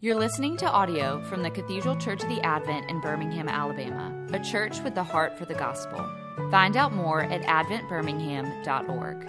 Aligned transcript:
You're 0.00 0.14
listening 0.14 0.56
to 0.58 0.70
audio 0.70 1.20
from 1.24 1.42
the 1.42 1.50
Cathedral 1.50 1.96
Church 1.96 2.22
of 2.22 2.28
the 2.28 2.40
Advent 2.42 2.88
in 2.88 3.00
Birmingham, 3.00 3.48
Alabama, 3.48 4.14
a 4.32 4.38
church 4.38 4.78
with 4.82 4.94
the 4.94 5.02
heart 5.02 5.36
for 5.36 5.44
the 5.44 5.54
gospel. 5.54 6.08
Find 6.52 6.76
out 6.76 6.92
more 6.92 7.22
at 7.22 7.42
adventbirmingham.org. 7.42 9.28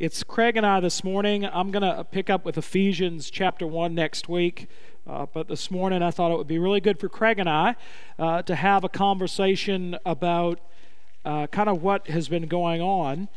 It's 0.00 0.24
Craig 0.24 0.56
and 0.56 0.66
I 0.66 0.80
this 0.80 1.04
morning. 1.04 1.46
I'm 1.46 1.70
going 1.70 1.84
to 1.84 2.02
pick 2.02 2.28
up 2.28 2.44
with 2.44 2.58
Ephesians 2.58 3.30
chapter 3.30 3.64
1 3.64 3.94
next 3.94 4.28
week. 4.28 4.66
Uh, 5.06 5.26
but 5.32 5.46
this 5.46 5.70
morning 5.70 6.02
I 6.02 6.10
thought 6.10 6.32
it 6.32 6.38
would 6.38 6.48
be 6.48 6.58
really 6.58 6.80
good 6.80 6.98
for 6.98 7.08
Craig 7.08 7.38
and 7.38 7.48
I 7.48 7.76
uh, 8.18 8.42
to 8.42 8.56
have 8.56 8.82
a 8.82 8.88
conversation 8.88 9.96
about 10.04 10.58
uh, 11.24 11.46
kind 11.46 11.68
of 11.68 11.84
what 11.84 12.08
has 12.08 12.28
been 12.28 12.48
going 12.48 12.82
on 12.82 13.28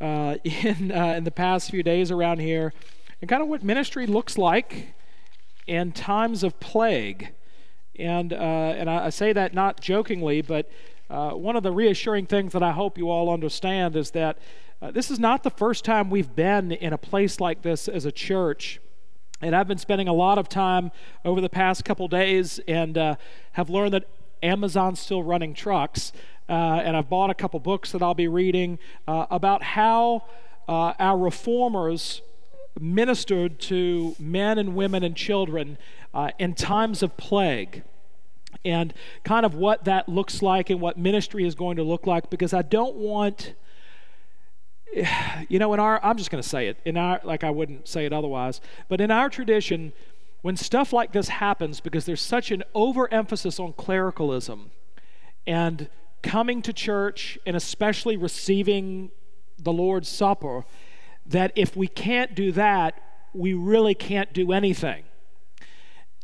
uh, 0.00 0.36
in, 0.44 0.92
uh, 0.92 1.14
in 1.16 1.24
the 1.24 1.30
past 1.30 1.70
few 1.70 1.82
days 1.82 2.10
around 2.10 2.40
here 2.40 2.72
and 3.20 3.28
kind 3.28 3.42
of 3.42 3.48
what 3.48 3.62
ministry 3.62 4.06
looks 4.06 4.36
like 4.36 4.94
in 5.66 5.92
times 5.92 6.42
of 6.42 6.60
plague. 6.60 7.32
And, 7.98 8.32
uh, 8.32 8.36
and 8.36 8.90
I, 8.90 9.06
I, 9.06 9.10
say 9.10 9.32
that 9.32 9.54
not 9.54 9.80
jokingly, 9.80 10.42
but 10.42 10.68
uh, 11.08 11.30
one 11.30 11.56
of 11.56 11.62
the 11.62 11.72
reassuring 11.72 12.26
things 12.26 12.52
that 12.52 12.62
I 12.62 12.72
hope 12.72 12.98
you 12.98 13.08
all 13.08 13.32
understand 13.32 13.96
is 13.96 14.10
that 14.10 14.38
uh, 14.82 14.90
this 14.90 15.10
is 15.10 15.18
not 15.18 15.42
the 15.42 15.50
first 15.50 15.84
time 15.84 16.10
we've 16.10 16.34
been 16.34 16.72
in 16.72 16.92
a 16.92 16.98
place 16.98 17.40
like 17.40 17.62
this 17.62 17.88
as 17.88 18.04
a 18.04 18.12
church. 18.12 18.80
And 19.40 19.54
I've 19.54 19.68
been 19.68 19.78
spending 19.78 20.08
a 20.08 20.12
lot 20.12 20.38
of 20.38 20.48
time 20.48 20.90
over 21.24 21.40
the 21.40 21.48
past 21.48 21.84
couple 21.84 22.08
days 22.08 22.60
and 22.66 22.98
uh, 22.98 23.16
have 23.52 23.70
learned 23.70 23.94
that 23.94 24.04
Amazon's 24.42 25.00
still 25.00 25.22
running 25.22 25.54
trucks. 25.54 26.12
Uh, 26.48 26.52
and 26.84 26.96
I've 26.96 27.08
bought 27.08 27.30
a 27.30 27.34
couple 27.34 27.60
books 27.60 27.92
that 27.92 28.02
I'll 28.02 28.14
be 28.14 28.28
reading 28.28 28.78
uh, 29.08 29.26
about 29.30 29.62
how 29.62 30.24
uh, 30.68 30.92
our 30.98 31.18
reformers 31.18 32.22
ministered 32.78 33.58
to 33.60 34.14
men 34.18 34.58
and 34.58 34.74
women 34.74 35.02
and 35.02 35.16
children 35.16 35.78
uh, 36.12 36.30
in 36.38 36.54
times 36.54 37.02
of 37.02 37.16
plague. 37.16 37.82
And 38.64 38.94
kind 39.24 39.44
of 39.44 39.54
what 39.54 39.84
that 39.84 40.08
looks 40.08 40.40
like 40.40 40.70
and 40.70 40.80
what 40.80 40.96
ministry 40.96 41.44
is 41.44 41.54
going 41.54 41.76
to 41.76 41.82
look 41.82 42.06
like, 42.06 42.30
because 42.30 42.54
I 42.54 42.62
don't 42.62 42.96
want 42.96 43.54
you 45.48 45.58
know, 45.58 45.72
in 45.74 45.80
our, 45.80 46.00
I'm 46.02 46.16
just 46.16 46.30
going 46.30 46.42
to 46.42 46.48
say 46.48 46.68
it, 46.68 46.78
in 46.84 46.96
our, 46.96 47.20
like 47.24 47.44
I 47.44 47.50
wouldn't 47.50 47.88
say 47.88 48.06
it 48.06 48.12
otherwise, 48.12 48.60
but 48.88 49.00
in 49.00 49.10
our 49.10 49.28
tradition, 49.28 49.92
when 50.42 50.56
stuff 50.56 50.92
like 50.92 51.12
this 51.12 51.28
happens, 51.28 51.80
because 51.80 52.04
there's 52.04 52.22
such 52.22 52.50
an 52.50 52.62
overemphasis 52.74 53.58
on 53.58 53.72
clericalism 53.72 54.70
and 55.46 55.88
coming 56.24 56.62
to 56.62 56.72
church 56.72 57.38
and 57.46 57.54
especially 57.54 58.16
receiving 58.16 59.10
the 59.58 59.72
Lord's 59.72 60.08
Supper, 60.08 60.64
that 61.26 61.52
if 61.54 61.76
we 61.76 61.86
can't 61.86 62.34
do 62.34 62.50
that, 62.52 63.00
we 63.32 63.52
really 63.52 63.94
can't 63.94 64.32
do 64.32 64.50
anything. 64.50 65.04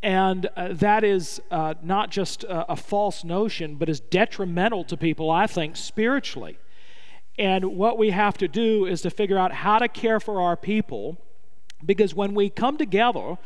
And 0.03 0.49
uh, 0.57 0.69
that 0.73 1.05
is 1.05 1.41
uh, 1.51 1.75
not 1.83 2.11
just 2.11 2.45
a, 2.45 2.73
a 2.73 2.77
false 2.77 3.23
notion, 3.23 3.77
but 3.77 3.89
is 3.89 4.01
detrimental 4.01 4.83
to 4.85 4.97
people, 4.97 5.31
I 5.31 5.47
think, 5.47 5.77
spiritually. 5.77 6.59
And 7.39 7.77
what 7.77 7.99
we 7.99 8.11
have 8.11 8.39
to 8.39 8.49
do 8.49 8.87
is 8.87 9.03
to 9.03 9.11
figure 9.11 9.39
out 9.39 9.53
how 9.53 9.79
to 9.79 9.89
care 9.89 10.21
for 10.21 10.41
our 10.41 10.57
people, 10.57 11.19
because 11.85 12.15
when 12.15 12.35
we 12.35 12.49
come 12.49 12.79
together, 12.79 13.37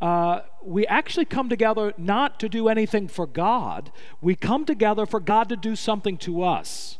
uh, 0.00 0.40
we 0.62 0.86
actually 0.86 1.24
come 1.24 1.48
together 1.48 1.94
not 1.96 2.40
to 2.40 2.48
do 2.48 2.68
anything 2.68 3.08
for 3.08 3.26
God, 3.26 3.92
we 4.20 4.34
come 4.34 4.64
together 4.64 5.06
for 5.06 5.20
God 5.20 5.48
to 5.48 5.56
do 5.56 5.76
something 5.76 6.16
to 6.18 6.42
us. 6.42 6.98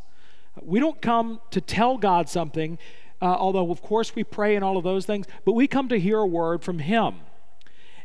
We 0.61 0.79
don't 0.79 1.01
come 1.01 1.41
to 1.51 1.59
tell 1.59 1.97
God 1.97 2.29
something, 2.29 2.77
uh, 3.21 3.25
although, 3.25 3.71
of 3.71 3.81
course, 3.81 4.15
we 4.15 4.23
pray 4.23 4.55
and 4.55 4.63
all 4.63 4.77
of 4.77 4.83
those 4.83 5.05
things, 5.05 5.25
but 5.45 5.53
we 5.53 5.67
come 5.67 5.89
to 5.89 5.99
hear 5.99 6.19
a 6.19 6.25
word 6.25 6.63
from 6.63 6.79
Him. 6.79 7.15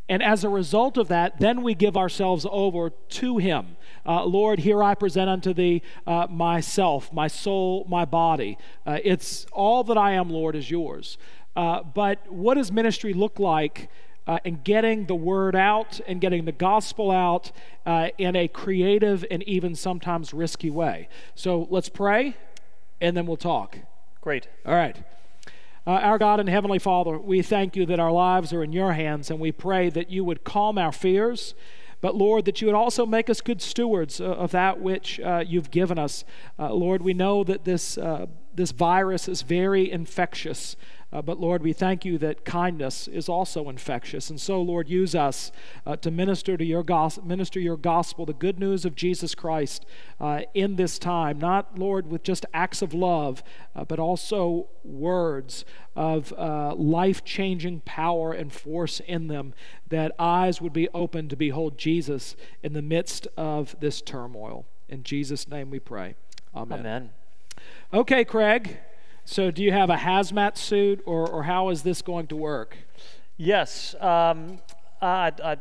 And 0.09 0.25
as 0.25 0.43
a 0.43 0.49
result 0.49 0.99
of 0.99 1.07
that, 1.07 1.39
then 1.39 1.63
we 1.63 1.73
give 1.75 1.97
ourselves 1.97 2.45
over 2.51 2.91
to 2.91 3.39
Him. 3.39 3.77
Uh, 4.05 4.25
Lord, 4.25 4.59
here 4.59 4.83
I 4.83 4.97
present 4.97 5.31
unto 5.31 5.55
Thee 5.55 5.83
uh, 6.05 6.27
myself, 6.29 7.13
my 7.13 7.29
soul, 7.29 7.87
my 7.89 8.05
body. 8.05 8.59
Uh, 8.85 8.99
it's 9.05 9.47
all 9.53 9.85
that 9.85 9.97
I 9.97 10.13
am, 10.13 10.29
Lord, 10.29 10.57
is 10.57 10.69
yours. 10.69 11.17
Uh, 11.55 11.85
but 11.85 12.31
what 12.31 12.55
does 12.55 12.73
ministry 12.73 13.13
look 13.13 13.39
like? 13.39 13.89
Uh, 14.27 14.39
and 14.45 14.63
getting 14.65 15.07
the 15.07 15.15
word 15.15 15.57
out 15.57 16.01
and 16.07 16.21
getting 16.21 16.45
the 16.45 16.53
gospel 16.53 17.11
out 17.11 17.53
uh, 17.87 18.09
in 18.19 18.37
a 18.37 18.49
creative 18.49 19.25
and 19.31 19.43
even 19.45 19.75
sometimes 19.75 20.33
risky 20.33 20.71
way. 20.71 21.09
So 21.35 21.67
let's 21.71 21.89
pray 21.89 22.37
and 23.01 23.17
then 23.17 23.27
we'll 23.27 23.37
talk. 23.37 23.79
Great. 24.21 24.49
All 24.67 24.75
right. 24.75 24.97
Uh, 25.87 25.93
our 25.93 26.19
God 26.19 26.41
and 26.41 26.49
Heavenly 26.49 26.79
Father, 26.79 27.19
we 27.19 27.41
thank 27.43 27.75
you 27.75 27.87
that 27.87 27.99
our 27.99 28.13
lives 28.13 28.53
are 28.53 28.63
in 28.63 28.73
your 28.73 28.93
hands 28.93 29.31
and 29.31 29.41
we 29.41 29.51
pray 29.51 29.89
that 29.91 30.11
you 30.11 30.25
would 30.25 30.45
calm 30.45 30.77
our 30.77 30.93
fears. 30.93 31.55
But 32.01 32.15
Lord, 32.15 32.45
that 32.47 32.61
you 32.61 32.67
would 32.67 32.77
also 32.77 33.05
make 33.05 33.29
us 33.29 33.41
good 33.41 33.61
stewards 33.61 34.21
of 34.21 34.53
that 34.53 34.81
which 34.81 35.21
uh, 35.21 35.45
you've 35.47 35.71
given 35.71 35.99
us. 35.99 36.25
Uh, 36.59 36.73
Lord, 36.73 37.03
we 37.03 37.13
know 37.13 37.45
that 37.45 37.65
this, 37.65 37.99
uh, 37.99 38.27
this 38.55 38.73
virus 38.73 39.29
is 39.29 39.43
very 39.43 39.91
infectious. 39.91 40.77
Uh, 41.13 41.21
but 41.21 41.41
Lord, 41.41 41.63
we 41.63 41.73
thank 41.73 42.05
you 42.05 42.19
that 42.19 42.45
kindness 42.45 43.09
is 43.09 43.29
also 43.29 43.69
infectious. 43.69 44.31
And 44.31 44.41
so, 44.41 44.63
Lord, 44.63 44.89
use 44.89 45.15
us 45.15 45.51
uh, 45.85 45.97
to 45.97 46.11
minister 46.11 46.57
to 46.57 46.65
your 46.65 46.85
gospel, 46.85 47.25
minister 47.25 47.59
your 47.59 47.77
gospel, 47.77 48.27
the 48.27 48.33
good 48.33 48.61
news 48.61 48.85
of 48.85 48.95
Jesus 48.95 49.35
Christ 49.35 49.85
uh, 50.21 50.43
in 50.55 50.77
this 50.77 50.99
time. 50.99 51.39
Not, 51.39 51.79
Lord, 51.79 52.09
with 52.09 52.23
just 52.23 52.47
acts 52.55 52.81
of 52.81 52.95
love, 52.95 53.43
uh, 53.75 53.85
but 53.85 53.99
also 53.99 54.69
words 54.85 55.65
of 55.97 56.33
uh, 56.35 56.75
life 56.77 57.25
changing 57.25 57.81
power 57.81 58.33
and 58.33 58.53
force 58.53 59.01
in 59.01 59.27
them, 59.27 59.53
that 59.89 60.13
eyes 60.19 60.61
would 60.61 60.73
be 60.73 60.89
open 60.95 61.29
to 61.29 61.37
behold 61.37 61.77
Jesus 61.77 62.37
in 62.63 62.73
the 62.73 62.83
midst 62.83 63.27
of 63.37 63.75
this 63.81 64.01
turmoil. 64.01 64.65
In 64.89 65.03
Jesus' 65.03 65.49
name 65.49 65.71
we 65.71 65.81
pray. 65.81 66.15
Amen. 66.55 66.81
Amen. 66.81 67.11
Okay, 67.93 68.25
Craig. 68.25 68.79
So, 69.31 69.53
do 69.53 69.63
you 69.63 69.71
have 69.71 69.91
a 69.91 69.97
hazmat 69.97 70.57
suit, 70.57 71.03
or, 71.07 71.25
or 71.25 71.45
how 71.45 71.69
is 71.69 71.85
this 71.85 72.03
going 72.03 72.27
to 72.27 72.37
work? 72.37 72.77
Yes. 73.37 73.95
Um, 74.01 74.59
I, 75.01 75.31
I, 75.45 75.57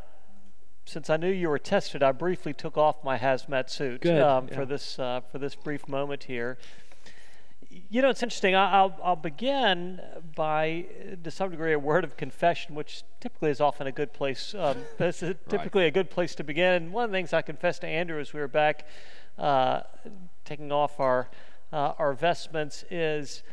since 0.85 1.07
I 1.11 1.17
knew 1.17 1.29
you 1.29 1.49
were 1.49 1.59
tested, 1.59 2.01
I 2.01 2.11
briefly 2.11 2.51
took 2.51 2.79
off 2.79 3.03
my 3.03 3.19
hazmat 3.19 3.69
suit 3.69 4.03
um, 4.07 4.47
yeah. 4.47 4.55
for 4.55 4.65
this 4.65 4.97
uh, 4.97 5.21
for 5.21 5.37
this 5.37 5.53
brief 5.53 5.87
moment 5.87 6.23
here. 6.23 6.57
You 7.69 8.01
know, 8.01 8.09
it's 8.09 8.23
interesting. 8.23 8.55
I'll, 8.55 8.99
I'll 9.03 9.15
begin 9.15 10.01
by, 10.35 10.87
to 11.23 11.29
some 11.29 11.51
degree, 11.51 11.73
a 11.73 11.77
word 11.77 12.03
of 12.03 12.17
confession, 12.17 12.73
which 12.73 13.03
typically 13.19 13.51
is 13.51 13.61
often 13.61 13.85
a 13.85 13.91
good 13.91 14.13
place. 14.13 14.55
Um, 14.57 14.77
it's 14.99 15.19
typically 15.19 15.85
a 15.85 15.91
good 15.91 16.09
place 16.09 16.33
to 16.33 16.43
begin. 16.43 16.73
And 16.73 16.91
one 16.91 17.03
of 17.03 17.11
the 17.11 17.17
things 17.17 17.33
I 17.33 17.43
confessed 17.43 17.81
to 17.81 17.87
Andrew 17.87 18.19
as 18.19 18.33
we 18.33 18.39
were 18.39 18.47
back 18.47 18.87
uh, 19.37 19.81
taking 20.43 20.71
off 20.71 20.99
our 20.99 21.29
uh, 21.71 21.93
our 21.99 22.13
vestments 22.13 22.83
is 22.89 23.43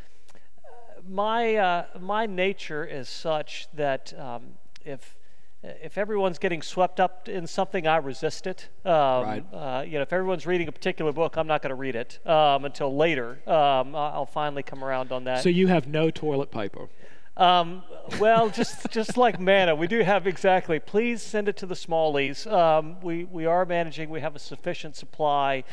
my 1.09 1.57
uh, 1.57 1.85
my 2.01 2.27
nature 2.27 2.85
is 2.85 3.09
such 3.09 3.69
that 3.75 4.13
um, 4.19 4.43
if 4.85 5.17
if 5.63 5.99
everyone's 5.99 6.39
getting 6.39 6.63
swept 6.63 7.01
up 7.01 7.29
in 7.29 7.47
something, 7.47 7.87
I 7.87 7.97
resist 7.97 8.47
it. 8.47 8.69
Um, 8.85 8.93
right. 8.93 9.45
Uh, 9.53 9.85
you 9.87 9.95
know, 9.95 10.03
if 10.03 10.13
everyone's 10.13 10.47
reading 10.47 10.69
a 10.69 10.73
particular 10.73 11.13
book, 11.13 11.37
I'm 11.37 11.47
not 11.47 11.63
going 11.63 11.71
to 11.71 11.77
read 11.77 11.97
it 11.97 12.25
um, 12.27 12.65
until 12.65 12.95
later. 12.95 13.41
Um, 13.47 13.97
I'll 13.97 14.27
finally 14.27 14.63
come 14.63 14.85
around 14.85 15.11
on 15.13 15.25
that. 15.25 15.43
So 15.43 15.49
you 15.49 15.67
have 15.67 15.89
no 15.89 16.11
toilet 16.11 16.51
paper. 16.51 16.89
Um, 17.37 17.83
well, 18.21 18.49
just 18.49 18.89
just 18.91 19.17
like 19.17 19.41
manna, 19.41 19.75
we 19.75 19.87
do 19.87 20.03
have 20.03 20.27
exactly. 20.27 20.79
Please 20.79 21.23
send 21.23 21.49
it 21.49 21.57
to 21.59 21.67
the 21.67 21.75
smallies. 21.75 22.51
Um, 22.51 23.01
we 23.01 23.25
we 23.25 23.45
are 23.47 23.65
managing. 23.67 24.09
We 24.09 24.21
have 24.21 24.37
a 24.37 24.41
sufficient 24.41 24.97
supply 24.97 25.65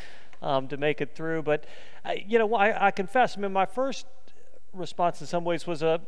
um, 0.43 0.67
to 0.67 0.77
make 0.77 1.01
it 1.01 1.15
through. 1.15 1.43
But, 1.43 1.65
I, 2.05 2.23
you 2.27 2.37
know, 2.37 2.53
I, 2.53 2.87
I, 2.87 2.91
confess, 2.91 3.37
I 3.37 3.41
mean, 3.41 3.53
my 3.53 3.65
first 3.65 4.05
response 4.73 5.21
in 5.21 5.27
some 5.27 5.43
ways 5.43 5.67
was 5.67 5.81
a 5.81 6.01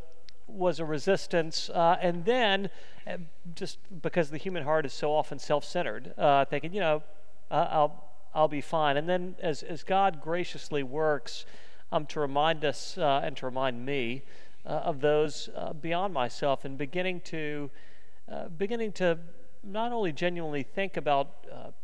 was 0.48 0.80
a 0.80 0.86
resistance, 0.86 1.70
uh, 1.70 1.98
and 2.02 2.24
then 2.26 2.70
uh, 3.08 3.18
just 3.56 3.80
because 4.02 4.30
the 4.30 4.38
human 4.38 4.64
heart 4.64 4.86
is 4.86 4.94
so 4.94 5.12
often 5.12 5.40
self-centered, 5.40 6.14
uh, 6.20 6.46
thinking, 6.46 6.74
you 6.74 6.80
know, 6.80 7.04
I'll 7.50 8.04
I'll 8.34 8.48
be 8.48 8.62
fine. 8.62 8.98
And 8.98 9.10
then 9.10 9.36
as 9.42 9.64
as 9.64 9.84
God 9.84 10.22
graciously 10.22 10.84
works 10.84 11.46
um, 11.92 12.06
to 12.08 12.20
remind 12.20 12.64
us 12.64 12.98
uh, 12.98 13.22
and 13.24 13.36
to 13.38 13.46
remind 13.46 13.86
me 13.86 14.24
uh, 14.66 14.70
of 14.70 15.02
those 15.02 15.50
beyond 15.82 16.14
myself, 16.14 16.66
and 16.66 16.78
beginning 16.78 17.22
to 17.22 17.70
beginning 18.58 18.92
to 18.94 19.18
not 19.64 19.92
only 19.92 20.12
genuinely 20.12 20.64
think 20.64 20.98
about 20.98 21.28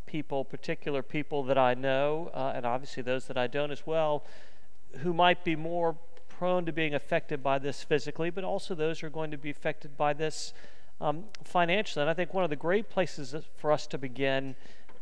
people, 0.06 0.44
particular 0.44 1.02
people 1.02 1.42
that 1.44 1.58
I 1.58 1.74
know, 1.74 2.30
and 2.54 2.64
obviously 2.64 3.02
those 3.02 3.26
that 3.26 3.36
I 3.36 3.48
don't 3.48 3.72
as 3.72 3.86
well, 3.86 4.24
who 4.98 5.12
might 5.12 5.44
be 5.44 5.56
more 5.56 5.96
prone 6.42 6.66
to 6.66 6.72
being 6.72 6.92
affected 6.92 7.40
by 7.40 7.56
this 7.56 7.84
physically, 7.84 8.28
but 8.28 8.42
also 8.42 8.74
those 8.74 8.98
who 8.98 9.06
are 9.06 9.10
going 9.10 9.30
to 9.30 9.38
be 9.38 9.48
affected 9.48 9.96
by 9.96 10.12
this 10.12 10.52
um, 11.00 11.22
financially. 11.44 12.02
And 12.02 12.10
I 12.10 12.14
think 12.14 12.34
one 12.34 12.42
of 12.42 12.50
the 12.50 12.56
great 12.56 12.90
places 12.90 13.32
for 13.56 13.70
us 13.70 13.86
to 13.86 13.96
begin 13.96 14.56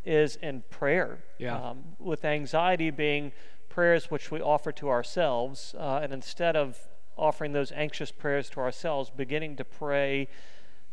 is 0.04 0.36
in 0.42 0.62
prayer. 0.68 1.24
Yeah. 1.38 1.56
Um, 1.56 1.78
with 1.98 2.26
anxiety 2.26 2.90
being 2.90 3.32
prayers 3.70 4.10
which 4.10 4.30
we 4.30 4.42
offer 4.42 4.70
to 4.72 4.90
ourselves, 4.90 5.74
uh, 5.78 6.00
and 6.02 6.12
instead 6.12 6.56
of 6.56 6.76
offering 7.16 7.52
those 7.54 7.72
anxious 7.72 8.12
prayers 8.12 8.50
to 8.50 8.60
ourselves, 8.60 9.08
beginning 9.08 9.56
to 9.56 9.64
pray 9.64 10.28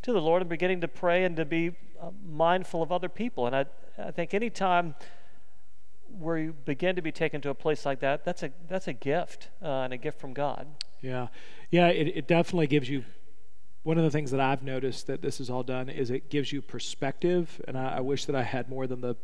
to 0.04 0.14
the 0.14 0.22
Lord 0.22 0.42
and 0.42 0.48
beginning 0.50 0.80
to 0.80 0.88
pray 0.88 1.26
and 1.26 1.36
to 1.36 1.44
be 1.44 1.76
uh, 2.02 2.12
mindful 2.26 2.82
of 2.82 2.94
other 2.94 3.10
people. 3.10 3.48
And 3.48 3.54
I, 3.54 3.66
I 3.98 4.12
think 4.12 4.34
anytime 4.34 4.96
where 6.10 6.38
you 6.38 6.54
begin 6.54 6.96
to 6.96 7.02
be 7.02 7.12
taken 7.12 7.42
to 7.42 7.50
a 7.50 7.56
place 7.56 7.86
like 7.86 8.00
that, 8.02 8.24
that's 8.26 8.44
a 8.44 8.52
that's 8.68 8.88
a 8.88 8.94
gift 8.94 9.50
uh, 9.62 9.82
and 9.82 9.94
a 9.94 9.98
gift 9.98 10.20
from 10.20 10.34
God. 10.34 10.68
Yeah, 11.02 11.28
yeah, 11.72 11.88
it, 11.88 12.08
it 12.16 12.28
definitely 12.28 12.68
gives 12.68 12.90
you. 12.90 13.04
One 13.84 13.98
of 13.98 14.04
the 14.04 14.12
things 14.12 14.32
that 14.32 14.42
I've 14.42 14.64
noticed 14.64 15.08
that 15.08 15.22
this 15.22 15.40
is 15.40 15.50
all 15.50 15.64
done 15.64 15.88
is 15.88 16.12
it 16.12 16.30
gives 16.30 16.52
you 16.52 16.62
perspective, 16.62 17.62
and 17.70 17.78
I, 17.78 17.98
I 17.98 18.00
wish 18.02 18.26
that 18.26 18.36
I 18.36 18.44
had 18.44 18.68
more 18.70 18.86
than 18.86 19.00
the 19.00 19.16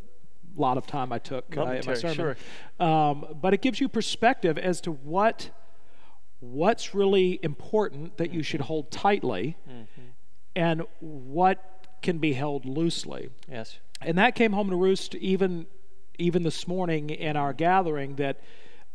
lot 0.55 0.77
of 0.77 0.85
time 0.87 1.11
I 1.11 1.17
took 1.19 1.57
uh, 1.57 1.63
in 1.65 1.85
my 1.85 1.93
sermon. 1.95 2.15
Sure. 2.15 2.37
Um, 2.79 3.25
but 3.41 3.53
it 3.53 3.61
gives 3.61 3.81
you 3.81 3.89
perspective 3.89 4.57
as 4.57 4.79
to 4.81 4.91
what 4.91 5.49
what's 6.39 6.93
really 6.93 7.39
important 7.43 8.17
that 8.17 8.33
you 8.33 8.43
should 8.43 8.61
hold 8.61 8.91
tightly, 8.91 9.57
Mm-hmm. 9.69 10.01
and 10.55 10.83
what 10.99 11.87
can 12.01 12.17
be 12.19 12.33
held 12.33 12.65
loosely. 12.65 13.29
Yes. 13.49 13.79
And 14.01 14.17
that 14.17 14.35
came 14.35 14.51
home 14.51 14.69
to 14.69 14.75
roost 14.75 15.15
even 15.15 15.65
even 16.17 16.43
this 16.43 16.67
morning 16.67 17.09
in 17.09 17.35
our 17.35 17.53
gathering 17.53 18.15
that 18.15 18.39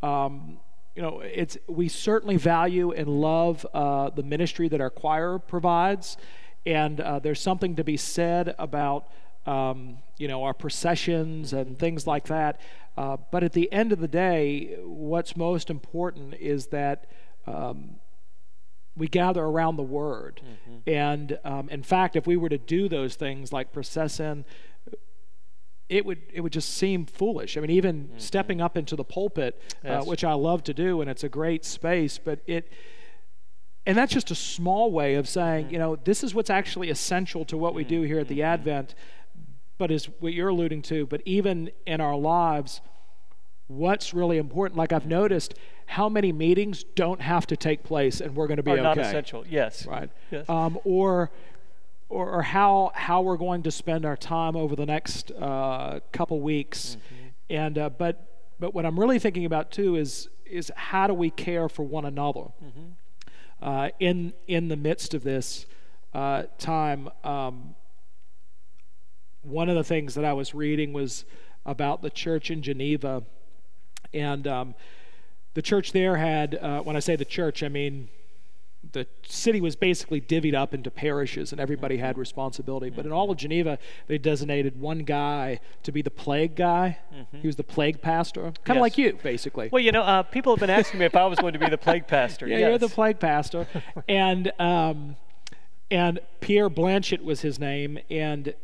um, 0.02 0.58
you 0.94 1.02
know 1.02 1.20
it's 1.20 1.56
we 1.68 1.88
certainly 1.88 2.36
value 2.36 2.92
and 2.92 3.08
love 3.08 3.66
uh, 3.74 4.10
the 4.10 4.22
ministry 4.22 4.68
that 4.68 4.80
our 4.80 4.90
choir 4.90 5.38
provides, 5.38 6.16
and 6.66 7.00
uh, 7.00 7.18
there's 7.18 7.40
something 7.40 7.76
to 7.76 7.84
be 7.84 7.96
said 7.96 8.54
about 8.58 9.08
um, 9.46 9.98
you 10.18 10.28
know 10.28 10.44
our 10.44 10.54
processions 10.54 11.52
and 11.52 11.78
things 11.78 12.06
like 12.06 12.24
that. 12.24 12.60
Uh, 12.96 13.16
but 13.30 13.44
at 13.44 13.52
the 13.52 13.70
end 13.72 13.92
of 13.92 14.00
the 14.00 14.08
day, 14.08 14.76
what's 14.82 15.36
most 15.36 15.70
important 15.70 16.34
is 16.34 16.66
that. 16.66 17.06
Um, 17.46 17.96
we 18.96 19.06
gather 19.06 19.44
around 19.44 19.76
the 19.76 19.82
word. 19.84 20.40
And 20.86 21.38
um, 21.44 21.68
in 21.68 21.82
fact, 21.84 22.16
if 22.16 22.26
we 22.26 22.36
were 22.36 22.48
to 22.48 22.58
do 22.58 22.88
those 22.88 23.14
things 23.14 23.52
like 23.52 23.72
procession, 23.72 24.44
it 25.88 26.04
would 26.04 26.18
it 26.32 26.40
would 26.42 26.52
just 26.52 26.70
seem 26.74 27.06
foolish. 27.06 27.56
I 27.56 27.60
mean, 27.60 27.70
even 27.70 28.10
stepping 28.18 28.60
up 28.60 28.76
into 28.76 28.94
the 28.96 29.04
pulpit, 29.04 29.60
Yes. 29.82 30.02
uh, 30.02 30.04
which 30.06 30.22
I 30.24 30.34
love 30.34 30.62
to 30.64 30.74
do, 30.74 31.00
and 31.00 31.08
it's 31.10 31.24
a 31.24 31.28
great 31.28 31.64
space, 31.64 32.18
but 32.18 32.40
it. 32.46 32.70
And 33.86 33.96
that's 33.96 34.12
just 34.12 34.30
a 34.30 34.34
small 34.34 34.92
way 34.92 35.14
of 35.14 35.26
saying, 35.26 35.70
you 35.70 35.78
know, 35.78 35.96
this 35.96 36.22
is 36.22 36.34
what's 36.34 36.50
actually 36.50 36.90
essential 36.90 37.46
to 37.46 37.56
what 37.56 37.74
we 37.74 37.84
do 37.84 38.02
here 38.02 38.18
at 38.18 38.28
the 38.28 38.42
Advent. 38.42 38.94
But 39.78 39.90
is 39.90 40.06
what 40.20 40.32
you're 40.34 40.48
alluding 40.48 40.82
to. 40.82 41.06
But 41.06 41.22
even 41.24 41.70
in 41.86 42.00
our 42.00 42.16
lives, 42.16 42.80
what's 43.68 44.12
really 44.12 44.36
important? 44.36 44.76
Like 44.76 44.92
I've 44.92 45.06
noticed, 45.06 45.54
how 45.86 46.08
many 46.10 46.32
meetings 46.32 46.84
don't 46.96 47.20
have 47.22 47.46
to 47.46 47.56
take 47.56 47.82
place, 47.84 48.20
and 48.20 48.34
we're 48.36 48.46
going 48.48 48.56
to 48.58 48.62
be 48.62 48.72
Are 48.72 48.74
okay 48.74 48.82
not 48.82 48.98
essential. 48.98 49.44
Yes. 49.48 49.86
right? 49.86 50.10
Yes. 50.30 50.46
Um, 50.50 50.78
or, 50.84 51.30
or, 52.08 52.30
or 52.30 52.42
how 52.42 52.90
how 52.94 53.20
we're 53.22 53.36
going 53.36 53.62
to 53.64 53.70
spend 53.70 54.04
our 54.04 54.16
time 54.16 54.56
over 54.56 54.74
the 54.74 54.86
next 54.86 55.30
uh, 55.32 56.00
couple 56.12 56.40
weeks, 56.40 56.96
and 57.50 57.76
uh, 57.78 57.90
but 57.90 58.48
but 58.58 58.74
what 58.74 58.86
I'm 58.86 58.98
really 58.98 59.18
thinking 59.18 59.44
about 59.44 59.70
too 59.70 59.96
is 59.96 60.28
is 60.46 60.72
how 60.74 61.06
do 61.06 61.14
we 61.14 61.30
care 61.30 61.68
for 61.68 61.82
one 61.84 62.04
another 62.04 62.46
uh, 63.62 63.90
in 64.00 64.32
in 64.46 64.68
the 64.68 64.76
midst 64.76 65.14
of 65.14 65.22
this 65.22 65.66
uh, 66.14 66.44
time. 66.58 67.10
Um, 67.24 67.74
one 69.42 69.68
of 69.68 69.76
the 69.76 69.84
things 69.84 70.14
that 70.14 70.24
I 70.24 70.32
was 70.32 70.54
reading 70.54 70.92
was 70.92 71.24
about 71.64 72.02
the 72.02 72.10
church 72.10 72.50
in 72.50 72.62
Geneva, 72.62 73.22
and 74.14 74.46
um, 74.46 74.74
the 75.54 75.62
church 75.62 75.92
there 75.92 76.16
had. 76.16 76.54
Uh, 76.54 76.80
when 76.80 76.96
I 76.96 77.00
say 77.00 77.16
the 77.16 77.24
church, 77.24 77.62
I 77.62 77.68
mean 77.68 78.08
the 78.92 79.06
city 79.26 79.60
was 79.60 79.76
basically 79.76 80.20
divvied 80.20 80.54
up 80.54 80.72
into 80.72 80.90
parishes 80.90 81.52
and 81.52 81.60
everybody 81.60 81.98
had 81.98 82.16
responsibility. 82.16 82.90
But 82.90 83.06
in 83.06 83.12
all 83.12 83.30
of 83.30 83.36
Geneva, 83.36 83.78
they 84.06 84.18
designated 84.18 84.80
one 84.80 85.00
guy 85.00 85.60
to 85.82 85.92
be 85.92 86.02
the 86.02 86.10
plague 86.10 86.54
guy. 86.54 86.98
He 87.40 87.46
was 87.46 87.56
the 87.56 87.64
plague 87.64 88.00
pastor, 88.00 88.42
kind 88.64 88.70
of 88.70 88.76
Yes. 88.76 88.80
like 88.80 88.98
you, 88.98 89.18
basically. 89.22 89.68
Well, 89.72 89.82
you 89.82 89.92
know, 89.92 90.02
uh, 90.02 90.22
people 90.22 90.52
have 90.54 90.60
been 90.60 90.70
asking 90.70 91.00
me 91.00 91.06
if 91.06 91.16
I 91.16 91.26
was 91.26 91.38
going 91.38 91.52
to 91.52 91.58
be 91.58 91.68
the 91.68 91.78
plague 91.78 92.06
pastor. 92.08 92.46
Yeah, 92.46 92.58
yes. 92.58 92.68
you're 92.68 92.78
the 92.78 92.88
plague 92.88 93.18
pastor. 93.20 93.66
and 94.08 94.52
um, 94.58 95.16
and 95.90 96.20
Pierre 96.40 96.68
Blanchet 96.68 97.24
was 97.24 97.40
his 97.40 97.58
name, 97.58 97.98
and 98.10 98.54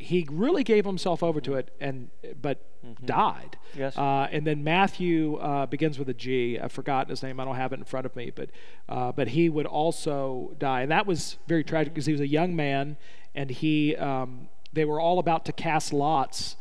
he 0.00 0.26
really 0.30 0.64
gave 0.64 0.86
himself 0.86 1.22
over 1.22 1.40
to 1.42 1.54
it, 1.54 1.70
and 1.78 2.08
but 2.40 2.58
died. 3.04 3.58
Yes. 3.76 3.96
Uh, 3.96 4.28
and 4.32 4.46
then 4.46 4.64
Matthew 4.64 5.36
uh, 5.36 5.66
begins 5.66 5.98
with 5.98 6.08
a 6.08 6.14
G. 6.14 6.58
I've 6.58 6.72
forgotten 6.72 7.10
his 7.10 7.22
name. 7.22 7.38
I 7.38 7.44
don't 7.44 7.56
have 7.56 7.72
it 7.72 7.78
in 7.78 7.84
front 7.84 8.06
of 8.06 8.16
me, 8.16 8.30
but 8.34 8.50
uh, 8.88 9.12
but 9.12 9.28
he 9.28 9.48
would 9.50 9.66
also 9.66 10.54
die, 10.58 10.80
and 10.80 10.90
that 10.90 11.06
was 11.06 11.36
very 11.46 11.62
tragic 11.62 11.92
because 11.92 12.06
he 12.06 12.12
was 12.12 12.20
a 12.22 12.26
young 12.26 12.56
man, 12.56 12.96
and 13.34 13.50
he 13.50 13.94
um, 13.96 14.48
they 14.72 14.86
were 14.86 14.98
all 15.00 15.18
about 15.18 15.44
to 15.44 15.52
cast 15.52 15.92
lots 15.92 16.56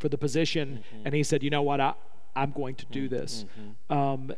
for 0.00 0.08
the 0.08 0.18
position, 0.18 0.82
and 1.04 1.14
he 1.14 1.22
said, 1.22 1.42
you 1.42 1.50
know 1.50 1.62
what, 1.62 1.80
I, 1.80 1.92
I'm 2.34 2.52
going 2.52 2.76
to 2.76 2.86
do 2.86 3.08
this. 3.08 3.44
Um, 3.90 4.32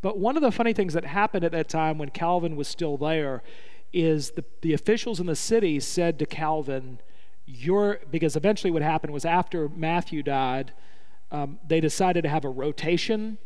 but 0.00 0.18
one 0.18 0.36
of 0.36 0.42
the 0.42 0.52
funny 0.52 0.72
things 0.72 0.94
that 0.94 1.04
happened 1.04 1.44
at 1.44 1.52
that 1.52 1.68
time 1.68 1.98
when 1.98 2.08
Calvin 2.10 2.56
was 2.56 2.68
still 2.68 2.96
there 2.96 3.42
is 3.92 4.30
the, 4.30 4.44
the 4.62 4.72
officials 4.72 5.20
in 5.20 5.26
the 5.26 5.36
city 5.36 5.78
said 5.80 6.18
to 6.20 6.24
Calvin, 6.24 6.98
You're, 7.46 8.00
because 8.10 8.36
eventually 8.36 8.70
what 8.70 8.82
happened 8.82 9.12
was 9.12 9.24
after 9.24 9.68
Matthew 9.68 10.22
died, 10.22 10.72
um, 11.30 11.58
they 11.66 11.80
decided 11.80 12.22
to 12.22 12.28
have 12.28 12.44
a 12.44 12.48
rotation. 12.48 13.38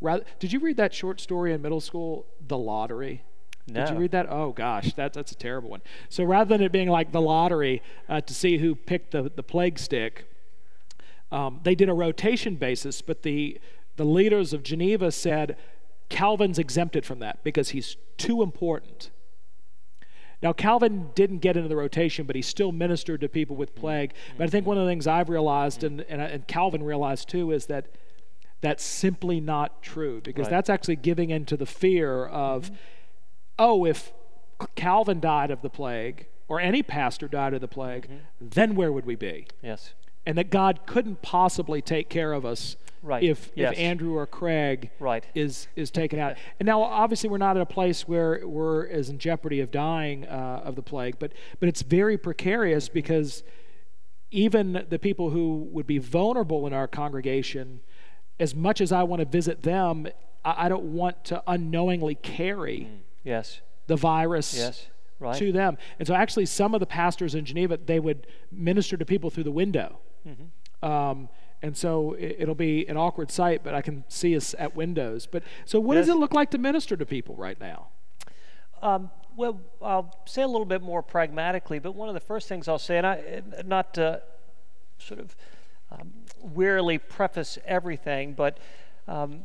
Rather, 0.00 0.24
did 0.38 0.52
you 0.52 0.58
read 0.58 0.76
that 0.78 0.92
short 0.92 1.20
story 1.20 1.52
in 1.52 1.62
middle 1.62 1.80
school, 1.80 2.26
The 2.46 2.58
Lottery? 2.58 3.22
Did 3.66 3.90
you 3.90 4.00
read 4.00 4.10
that? 4.10 4.26
Oh 4.28 4.52
gosh, 4.52 4.92
that, 4.94 5.12
that's 5.12 5.30
a 5.30 5.36
terrible 5.36 5.70
one. 5.70 5.82
So 6.08 6.24
rather 6.24 6.48
than 6.48 6.62
it 6.62 6.72
being 6.72 6.88
like 6.88 7.12
the 7.12 7.20
lottery 7.20 7.80
uh, 8.08 8.20
to 8.20 8.34
see 8.34 8.58
who 8.58 8.74
picked 8.74 9.12
the, 9.12 9.30
the 9.34 9.42
plague 9.42 9.78
stick, 9.78 10.28
um, 11.30 11.60
they 11.62 11.74
did 11.74 11.88
a 11.88 11.94
rotation 11.94 12.56
basis, 12.56 13.00
but 13.00 13.22
the 13.22 13.60
the 13.96 14.04
leaders 14.04 14.52
of 14.52 14.62
Geneva 14.62 15.12
said 15.12 15.56
Calvin's 16.08 16.58
exempted 16.58 17.06
from 17.06 17.20
that 17.20 17.44
because 17.44 17.70
he's 17.70 17.96
too 18.16 18.42
important. 18.42 19.10
Now 20.42 20.52
Calvin 20.52 21.10
didn't 21.14 21.38
get 21.38 21.56
into 21.56 21.68
the 21.68 21.76
rotation, 21.76 22.26
but 22.26 22.34
he 22.36 22.42
still 22.42 22.72
ministered 22.72 23.20
to 23.20 23.28
people 23.28 23.56
with 23.56 23.74
plague. 23.74 24.12
But 24.36 24.44
I 24.44 24.46
think 24.48 24.66
one 24.66 24.76
of 24.76 24.84
the 24.84 24.90
things 24.90 25.06
I've 25.06 25.28
realized, 25.28 25.84
and, 25.84 26.00
and, 26.02 26.20
and 26.20 26.46
Calvin 26.48 26.82
realized 26.82 27.28
too, 27.28 27.52
is 27.52 27.66
that 27.66 27.86
that's 28.60 28.84
simply 28.84 29.40
not 29.40 29.82
true 29.82 30.20
because 30.22 30.44
Right. 30.44 30.50
that's 30.50 30.70
actually 30.70 30.96
giving 30.96 31.30
into 31.30 31.56
the 31.56 31.66
fear 31.66 32.26
of, 32.26 32.70
oh, 33.58 33.84
if 33.84 34.12
Calvin 34.76 35.20
died 35.20 35.50
of 35.50 35.62
the 35.62 35.70
plague 35.70 36.26
or 36.48 36.60
any 36.60 36.82
pastor 36.82 37.26
died 37.28 37.54
of 37.54 37.60
the 37.60 37.68
plague, 37.68 38.04
mm-hmm. 38.04 38.18
then 38.40 38.74
where 38.74 38.92
would 38.92 39.06
we 39.06 39.16
be? 39.16 39.46
Yes. 39.62 39.94
and 40.24 40.38
that 40.38 40.50
God 40.50 40.80
couldn't 40.86 41.20
possibly 41.22 41.82
take 41.82 42.08
care 42.08 42.32
of 42.32 42.44
us 42.46 42.76
Right. 43.02 43.22
if, 43.22 43.50
Yes. 43.56 43.72
if 43.72 43.78
Andrew 43.78 44.14
or 44.16 44.26
Craig 44.26 44.90
Right. 45.00 45.26
is 45.34 45.66
is 45.76 45.90
taken 45.90 46.18
out. 46.20 46.36
And 46.60 46.66
now, 46.66 46.82
obviously, 46.82 47.28
we're 47.28 47.38
not 47.38 47.56
at 47.56 47.62
a 47.62 47.66
place 47.66 48.06
where 48.06 48.46
we're 48.46 48.86
as 48.88 49.08
in 49.08 49.18
jeopardy 49.18 49.60
of 49.60 49.70
dying 49.72 50.24
uh, 50.26 50.62
of 50.64 50.76
the 50.76 50.82
plague, 50.82 51.16
but 51.18 51.32
but 51.60 51.68
it's 51.68 51.82
very 51.82 52.16
precarious 52.16 52.88
because 52.88 53.42
even 54.30 54.86
the 54.88 54.98
people 54.98 55.30
who 55.30 55.68
would 55.72 55.86
be 55.86 55.98
vulnerable 55.98 56.66
in 56.66 56.72
our 56.72 56.88
congregation, 56.88 57.80
as 58.40 58.54
much 58.54 58.80
as 58.80 58.90
I 58.92 59.02
want 59.02 59.20
to 59.20 59.26
visit 59.26 59.62
them, 59.62 60.06
I, 60.44 60.66
I 60.66 60.68
don't 60.68 60.94
want 60.94 61.24
to 61.26 61.42
unknowingly 61.46 62.14
carry 62.14 62.88
Yes. 63.24 63.60
the 63.88 63.96
virus 63.96 64.56
Yes. 64.56 64.86
Right. 65.18 65.36
to 65.38 65.52
them. 65.52 65.76
And 65.98 66.08
so, 66.08 66.14
actually, 66.14 66.46
some 66.46 66.74
of 66.74 66.80
the 66.80 66.86
pastors 66.86 67.34
in 67.34 67.44
Geneva 67.44 67.76
they 67.76 68.00
would 68.00 68.26
minister 68.50 68.96
to 68.96 69.04
people 69.04 69.28
through 69.30 69.44
the 69.44 69.52
window. 69.52 69.98
Mm-hmm. 70.26 70.84
Um, 70.88 71.28
and 71.62 71.76
so 71.76 72.14
it, 72.14 72.36
it'll 72.40 72.54
be 72.54 72.86
an 72.88 72.96
awkward 72.96 73.30
sight, 73.30 73.62
but 73.62 73.74
I 73.74 73.82
can 73.82 74.04
see 74.08 74.36
us 74.36 74.54
at 74.58 74.74
windows. 74.74 75.26
But 75.26 75.44
so, 75.64 75.78
what 75.80 75.94
does 75.94 76.08
it 76.08 76.16
look 76.16 76.34
like 76.34 76.50
to 76.50 76.58
minister 76.58 76.96
to 76.96 77.06
people 77.06 77.36
right 77.36 77.58
now? 77.60 77.88
Um, 78.82 79.10
well, 79.36 79.60
I'll 79.80 80.14
say 80.26 80.42
a 80.42 80.46
little 80.46 80.66
bit 80.66 80.82
more 80.82 81.02
pragmatically, 81.02 81.78
but 81.78 81.94
one 81.94 82.08
of 82.08 82.14
the 82.14 82.20
first 82.20 82.48
things 82.48 82.68
I'll 82.68 82.78
say, 82.78 82.98
and 82.98 83.06
I 83.06 83.42
not 83.64 83.94
to 83.94 84.22
sort 84.98 85.20
of 85.20 85.36
um, 85.90 86.12
wearily 86.40 86.98
preface 86.98 87.58
everything, 87.64 88.34
but 88.34 88.58
um, 89.06 89.42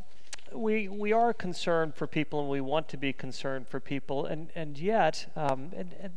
we 0.54 0.88
we 0.88 1.14
are 1.14 1.34
concerned 1.34 1.96
for 1.96 2.08
people, 2.08 2.40
and 2.40 2.50
we 2.50 2.62
want 2.62 2.90
to 2.90 2.98
be 2.98 3.14
concerned 3.14 3.68
for 3.68 3.80
people, 3.80 4.26
and 4.26 4.50
and 4.56 4.78
yet, 4.78 5.32
um, 5.36 5.72
and, 5.76 5.94
and 6.02 6.14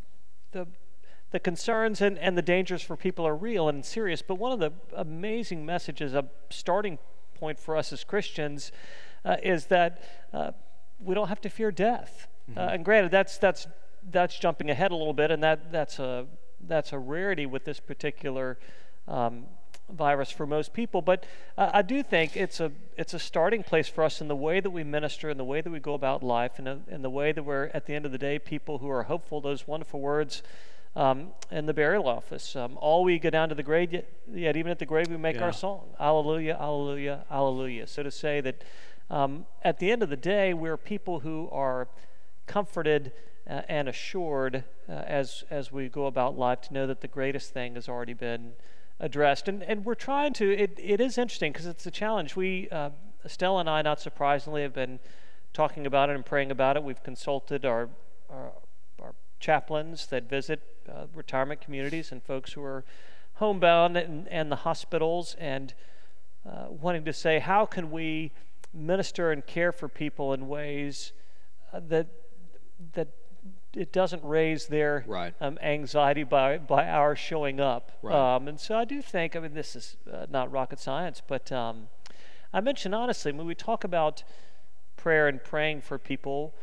the 0.52 0.66
the 1.30 1.40
concerns 1.40 2.00
and, 2.00 2.18
and 2.18 2.36
the 2.36 2.42
dangers 2.42 2.82
for 2.82 2.96
people 2.96 3.26
are 3.26 3.36
real 3.36 3.68
and 3.68 3.84
serious. 3.84 4.22
But 4.22 4.36
one 4.36 4.52
of 4.52 4.58
the 4.58 4.72
amazing 4.94 5.64
messages, 5.64 6.14
a 6.14 6.24
starting 6.50 6.98
point 7.34 7.58
for 7.58 7.76
us 7.76 7.92
as 7.92 8.04
Christians, 8.04 8.72
uh, 9.24 9.36
is 9.42 9.66
that 9.66 10.02
uh, 10.32 10.52
we 10.98 11.14
don't 11.14 11.28
have 11.28 11.40
to 11.42 11.48
fear 11.48 11.70
death. 11.70 12.26
Uh, 12.56 12.60
and 12.72 12.84
granted, 12.84 13.10
that's 13.10 13.38
that's 13.38 13.68
that's 14.10 14.38
jumping 14.38 14.70
ahead 14.70 14.90
a 14.90 14.96
little 14.96 15.12
bit, 15.12 15.30
and 15.30 15.42
that 15.42 15.70
that's 15.70 15.98
a 15.98 16.26
that's 16.66 16.92
a 16.92 16.98
rarity 16.98 17.46
with 17.46 17.64
this 17.64 17.80
particular 17.80 18.58
um, 19.06 19.44
virus 19.88 20.30
for 20.30 20.46
most 20.46 20.72
people. 20.72 21.00
But 21.00 21.26
uh, 21.56 21.70
I 21.72 21.82
do 21.82 22.02
think 22.02 22.36
it's 22.36 22.60
a 22.60 22.72
it's 22.96 23.14
a 23.14 23.18
starting 23.18 23.62
place 23.62 23.88
for 23.88 24.02
us 24.02 24.20
in 24.20 24.28
the 24.28 24.36
way 24.36 24.60
that 24.60 24.70
we 24.70 24.82
minister, 24.84 25.30
in 25.30 25.36
the 25.36 25.44
way 25.44 25.60
that 25.60 25.70
we 25.70 25.78
go 25.78 25.94
about 25.94 26.22
life, 26.22 26.58
and 26.58 26.66
in, 26.66 26.84
in 26.88 27.02
the 27.02 27.10
way 27.10 27.32
that 27.32 27.42
we're 27.44 27.70
at 27.72 27.86
the 27.86 27.94
end 27.94 28.04
of 28.04 28.12
the 28.12 28.18
day 28.18 28.38
people 28.38 28.78
who 28.78 28.90
are 28.90 29.04
hopeful. 29.04 29.40
Those 29.40 29.66
wonderful 29.66 30.00
words. 30.00 30.42
Um, 30.96 31.28
in 31.52 31.66
the 31.66 31.74
burial 31.74 32.08
office, 32.08 32.56
um, 32.56 32.76
all 32.80 33.04
we 33.04 33.18
go 33.20 33.30
down 33.30 33.48
to 33.48 33.54
the 33.54 33.62
grave, 33.62 33.92
yet, 33.92 34.10
yet 34.32 34.56
even 34.56 34.72
at 34.72 34.80
the 34.80 34.86
grave 34.86 35.08
we 35.08 35.16
make 35.16 35.36
Yeah. 35.36 35.44
our 35.44 35.52
song, 35.52 35.94
Alleluia, 36.00 36.56
Alleluia, 36.60 37.24
Alleluia. 37.30 37.86
So 37.86 38.02
to 38.02 38.10
say 38.10 38.40
that 38.40 38.64
um, 39.08 39.46
at 39.62 39.78
the 39.78 39.92
end 39.92 40.02
of 40.02 40.08
the 40.08 40.16
day, 40.16 40.52
we're 40.52 40.76
people 40.76 41.20
who 41.20 41.48
are 41.52 41.88
comforted 42.46 43.12
uh, 43.48 43.62
and 43.68 43.88
assured 43.88 44.64
uh, 44.88 44.92
as 44.92 45.44
as 45.50 45.70
we 45.72 45.88
go 45.88 46.06
about 46.06 46.36
life 46.36 46.60
to 46.62 46.74
know 46.74 46.86
that 46.86 47.00
the 47.00 47.08
greatest 47.08 47.52
thing 47.52 47.74
has 47.74 47.88
already 47.88 48.14
been 48.14 48.52
addressed. 48.98 49.48
And 49.48 49.62
and 49.62 49.84
we're 49.84 49.94
trying 49.94 50.32
to. 50.34 50.52
It 50.52 50.78
it 50.82 51.00
is 51.00 51.18
interesting 51.18 51.52
because 51.52 51.66
it's 51.66 51.86
a 51.86 51.90
challenge. 51.90 52.34
We 52.36 52.68
uh, 52.70 52.90
Estelle 53.24 53.58
and 53.58 53.68
I, 53.70 53.82
not 53.82 54.00
surprisingly, 54.00 54.62
have 54.62 54.74
been 54.74 54.98
talking 55.52 55.86
about 55.86 56.10
it 56.10 56.16
and 56.16 56.24
praying 56.26 56.50
about 56.50 56.76
it. 56.76 56.82
We've 56.82 57.02
consulted 57.02 57.64
our, 57.64 57.88
our 58.28 58.52
chaplains 59.40 60.06
that 60.08 60.28
visit 60.28 60.62
uh, 60.88 61.06
retirement 61.14 61.60
communities 61.60 62.12
and 62.12 62.22
folks 62.22 62.52
who 62.52 62.62
are 62.62 62.84
homebound 63.34 63.96
and, 63.96 64.28
and 64.28 64.52
the 64.52 64.56
hospitals 64.56 65.34
and 65.38 65.74
uh, 66.48 66.66
wanting 66.68 67.04
to 67.04 67.12
say 67.12 67.38
how 67.38 67.64
can 67.66 67.90
we 67.90 68.32
minister 68.72 69.32
and 69.32 69.46
care 69.46 69.72
for 69.72 69.88
people 69.88 70.32
in 70.32 70.46
ways 70.46 71.12
uh, 71.72 71.80
that 71.88 72.06
that 72.94 73.08
it 73.74 73.92
doesn't 73.92 74.22
raise 74.24 74.66
their 74.66 75.04
Right. 75.06 75.32
um, 75.40 75.58
anxiety 75.62 76.24
by 76.24 76.58
by 76.58 76.88
our 76.88 77.14
showing 77.16 77.60
up. 77.60 77.92
Right. 78.02 78.14
Um, 78.36 78.48
and 78.48 78.58
so 78.60 78.76
I 78.76 78.84
do 78.84 79.00
think 79.02 79.36
I 79.36 79.40
mean 79.40 79.54
this 79.54 79.74
is 79.76 79.96
uh, 80.12 80.26
not 80.30 80.50
rocket 80.50 80.78
science, 80.80 81.22
but 81.26 81.50
um, 81.52 81.88
I 82.52 82.60
mentioned 82.60 82.94
honestly 82.94 83.32
when 83.32 83.46
we 83.46 83.54
talk 83.54 83.84
about 83.84 84.22
prayer 84.96 85.28
and 85.28 85.42
praying 85.42 85.80
for 85.82 85.98
people. 85.98 86.54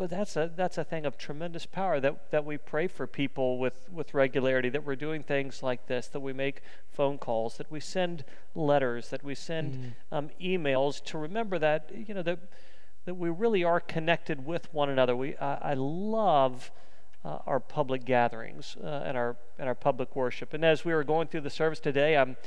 But 0.00 0.08
that's 0.08 0.34
a 0.34 0.50
that's 0.56 0.78
a 0.78 0.84
thing 0.84 1.04
of 1.04 1.18
tremendous 1.18 1.66
power 1.66 2.00
that, 2.00 2.30
that 2.30 2.46
we 2.46 2.56
pray 2.56 2.88
for 2.88 3.06
people 3.06 3.58
with, 3.58 3.86
with 3.92 4.14
regularity, 4.14 4.70
that 4.70 4.82
we're 4.82 4.96
doing 4.96 5.22
things 5.22 5.62
like 5.62 5.88
this, 5.88 6.08
that 6.08 6.20
we 6.20 6.32
make 6.32 6.62
phone 6.90 7.18
calls, 7.18 7.58
that 7.58 7.70
we 7.70 7.80
send 7.80 8.24
letters, 8.54 9.10
that 9.10 9.22
we 9.22 9.34
send 9.34 9.92
um, 10.10 10.30
emails 10.40 11.04
to 11.04 11.18
remember 11.18 11.58
that 11.58 11.90
you 11.94 12.14
know 12.14 12.22
that 12.22 12.38
that 13.04 13.16
we 13.16 13.28
really 13.28 13.62
are 13.62 13.78
connected 13.78 14.46
with 14.46 14.72
one 14.72 14.88
another. 14.88 15.14
We 15.14 15.36
I, 15.36 15.72
I 15.72 15.74
love 15.74 16.70
uh, 17.22 17.40
our 17.44 17.60
public 17.60 18.06
gatherings 18.06 18.78
uh, 18.82 19.02
and 19.04 19.18
our 19.18 19.36
and 19.58 19.68
our 19.68 19.74
public 19.74 20.16
worship. 20.16 20.54
And 20.54 20.64
as 20.64 20.82
we 20.82 20.94
were 20.94 21.04
going 21.04 21.28
through 21.28 21.42
the 21.42 21.50
service 21.50 21.78
today, 21.78 22.16
I'm 22.16 22.38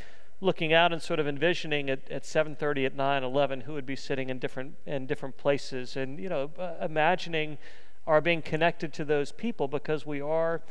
looking 0.41 0.73
out 0.73 0.91
and 0.91 1.01
sort 1.01 1.19
of 1.19 1.27
envisioning 1.27 1.89
at, 1.89 2.09
at 2.11 2.23
7:30 2.23 2.85
at 2.85 2.95
9 2.95 3.23
11 3.23 3.61
who 3.61 3.73
would 3.73 3.85
be 3.85 3.95
sitting 3.95 4.29
in 4.29 4.39
different 4.39 4.75
in 4.85 5.05
different 5.05 5.37
places 5.37 5.95
and 5.95 6.19
you 6.19 6.29
know 6.29 6.51
uh, 6.59 6.73
imagining 6.81 7.57
our 8.05 8.19
being 8.19 8.41
connected 8.41 8.93
to 8.93 9.05
those 9.05 9.31
people 9.31 9.67
because 9.67 10.05
we 10.05 10.19
are 10.19 10.61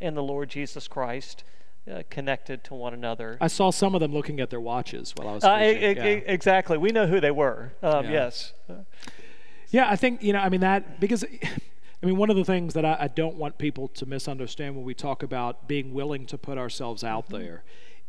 in 0.00 0.14
the 0.14 0.22
Lord 0.22 0.48
Jesus 0.48 0.88
Christ 0.88 1.44
uh, 1.90 2.02
connected 2.10 2.62
to 2.64 2.74
one 2.74 2.92
another. 2.92 3.38
I 3.40 3.46
saw 3.46 3.70
some 3.70 3.94
of 3.94 4.00
them 4.00 4.12
looking 4.12 4.40
at 4.40 4.50
their 4.50 4.60
watches 4.60 5.14
while 5.16 5.28
I 5.28 5.34
was 5.34 5.44
Uh, 5.44 5.58
Yeah. 5.70 6.04
exactly. 6.04 6.76
We 6.78 6.90
know 6.90 7.06
who 7.06 7.20
they 7.20 7.30
were. 7.30 7.72
Um, 7.82 8.04
Yeah. 8.06 8.12
Yes. 8.12 8.52
Yeah, 9.70 9.88
I 9.88 9.94
think, 9.94 10.22
you 10.22 10.32
know, 10.32 10.40
I 10.40 10.48
mean, 10.48 10.60
that, 10.62 10.98
because, 11.00 11.24
I 12.02 12.06
mean, 12.06 12.16
one 12.16 12.28
of 12.28 12.36
the 12.36 12.44
things 12.44 12.74
that 12.74 12.84
I, 12.84 12.96
I 13.00 13.08
don't 13.08 13.36
want 13.36 13.56
people 13.56 13.86
to 13.88 14.04
misunderstand 14.06 14.74
when 14.74 14.84
we 14.84 14.94
talk 14.94 15.22
about 15.22 15.68
being 15.68 15.94
willing 15.94 16.26
to 16.26 16.38
put 16.38 16.58
ourselves 16.58 17.04
out 17.04 17.28
there 17.28 17.62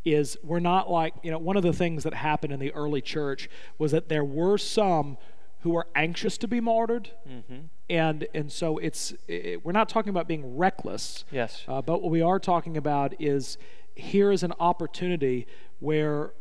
is 0.04 0.36
we're 0.42 0.60
not 0.60 0.90
like, 0.90 1.14
you 1.22 1.30
know, 1.30 1.38
one 1.38 1.56
of 1.56 1.62
the 1.62 1.72
things 1.72 2.02
that 2.04 2.14
happened 2.14 2.52
in 2.52 2.58
the 2.60 2.72
early 2.72 3.00
church 3.00 3.48
was 3.78 3.92
that 3.92 4.08
there 4.08 4.24
were 4.24 4.58
some 4.58 5.16
who 5.60 5.70
were 5.70 5.86
anxious 5.94 6.36
to 6.38 6.48
be 6.48 6.60
martyred. 6.60 7.10
Mm-hmm. 7.28 7.66
And, 7.88 8.26
and 8.34 8.50
so 8.50 8.78
it's, 8.78 9.14
it, 9.28 9.64
we're 9.64 9.72
not 9.72 9.88
talking 9.88 10.10
about 10.10 10.26
being 10.26 10.56
reckless. 10.56 11.24
Yes. 11.30 11.64
Uh, 11.68 11.80
but 11.80 12.02
what 12.02 12.10
we 12.10 12.20
are 12.20 12.40
talking 12.40 12.76
about 12.76 13.14
is 13.20 13.58
here 13.94 14.32
is 14.32 14.42
an 14.42 14.52
opportunity 14.58 15.46
where, 15.78 16.32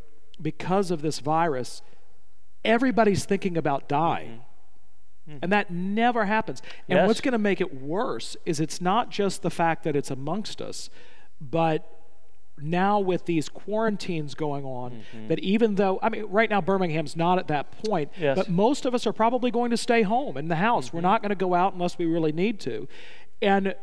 because 0.42 0.90
of 0.90 1.04
this 1.04 1.20
virus, 1.20 1.84
everybody's 2.66 3.26
thinking 3.26 3.58
about 3.58 3.88
dying. 3.88 4.30
Mm-hmm. 4.30 5.32
Mm. 5.32 5.40
And 5.44 5.52
that 5.52 5.70
never 5.70 6.26
happens. 6.26 6.64
And 6.90 6.98
Yes. 6.98 7.08
what's 7.08 7.22
going 7.22 7.34
to 7.34 7.38
make 7.38 7.62
it 7.62 7.80
worse 7.80 8.36
is 8.46 8.60
it's 8.60 8.82
not 8.82 9.12
just 9.12 9.44
the 9.44 9.52
fact 9.52 9.84
that 9.84 9.96
it's 9.96 10.10
amongst 10.10 10.62
us, 10.64 10.90
but 11.40 11.88
now 12.62 13.00
with 13.00 13.26
these 13.26 13.50
quarantines 13.50 14.36
going 14.36 14.66
on, 14.66 15.04
that 15.28 15.40
even 15.40 15.76
though, 15.76 16.00
I 16.02 16.10
mean, 16.10 16.26
right 16.26 16.50
now 16.50 16.62
Birmingham's 16.62 17.16
not 17.16 17.40
at 17.40 17.48
that 17.48 17.72
point, 17.84 18.12
Yes. 18.20 18.36
but 18.38 18.50
most 18.50 18.86
of 18.86 18.94
us 18.94 19.06
are 19.08 19.14
probably 19.14 19.52
going 19.52 19.72
to 19.72 19.78
stay 19.78 20.02
home 20.04 20.38
in 20.38 20.48
the 20.48 20.56
house. 20.58 20.94
We're 20.94 21.02
not 21.02 21.22
going 21.22 21.30
to 21.30 21.36
go 21.36 21.54
out 21.54 21.74
unless 21.74 21.98
we 21.98 22.06
really 22.06 22.32
need 22.32 22.60
to. 22.62 22.88
And 23.42 23.76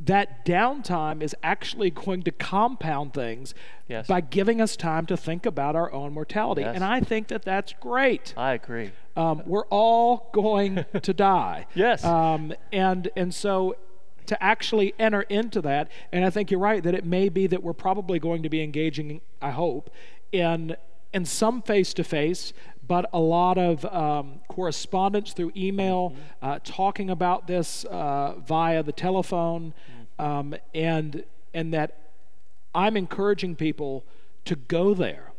that 0.00 0.44
downtime 0.44 1.22
is 1.22 1.36
actually 1.44 1.90
going 1.90 2.22
to 2.24 2.32
compound 2.32 3.14
things 3.14 3.54
Yes. 3.88 4.06
by 4.08 4.20
giving 4.20 4.60
us 4.60 4.74
time 4.74 5.06
to 5.06 5.16
think 5.16 5.46
about 5.46 5.76
our 5.76 5.92
own 5.92 6.12
mortality. 6.14 6.62
Yes. 6.62 6.74
And 6.74 6.82
I 6.82 7.00
think 7.00 7.28
that 7.28 7.42
that's 7.44 7.72
great. 7.80 8.34
I 8.36 8.54
agree. 8.54 8.90
Um, 9.16 9.42
we're 9.46 9.66
all 9.66 10.30
going 10.32 10.86
to 11.00 11.12
die. 11.14 11.66
Yes. 11.74 12.02
Um, 12.04 12.52
and 12.72 13.10
and 13.16 13.32
so 13.34 13.76
to 14.26 14.42
actually 14.42 14.94
enter 14.98 15.22
into 15.22 15.60
that, 15.62 15.90
and 16.12 16.24
I 16.24 16.30
think 16.30 16.50
you're 16.50 16.60
right 16.60 16.82
that 16.82 16.94
it 16.94 17.04
may 17.04 17.28
be 17.28 17.46
that 17.46 17.62
we're 17.62 17.72
probably 17.72 18.18
going 18.18 18.42
to 18.42 18.48
be 18.48 18.62
engaging. 18.62 19.20
I 19.40 19.50
hope 19.50 19.90
in 20.32 20.76
in 21.12 21.24
some 21.26 21.60
face 21.62 21.92
to 21.94 22.04
face, 22.04 22.52
but 22.86 23.08
a 23.12 23.20
lot 23.20 23.58
of 23.58 23.84
um, 23.86 24.40
correspondence 24.48 25.32
through 25.34 25.52
email, 25.54 26.14
uh, 26.40 26.58
talking 26.64 27.10
about 27.10 27.46
this 27.46 27.84
uh, 27.84 28.34
via 28.46 28.82
the 28.82 28.92
telephone, 28.92 29.74
um, 30.18 30.54
and 30.74 31.24
and 31.52 31.74
that 31.74 31.98
I'm 32.74 32.96
encouraging 32.96 33.56
people 33.56 34.04
to 34.46 34.56
go 34.56 34.94
there. 34.94 35.32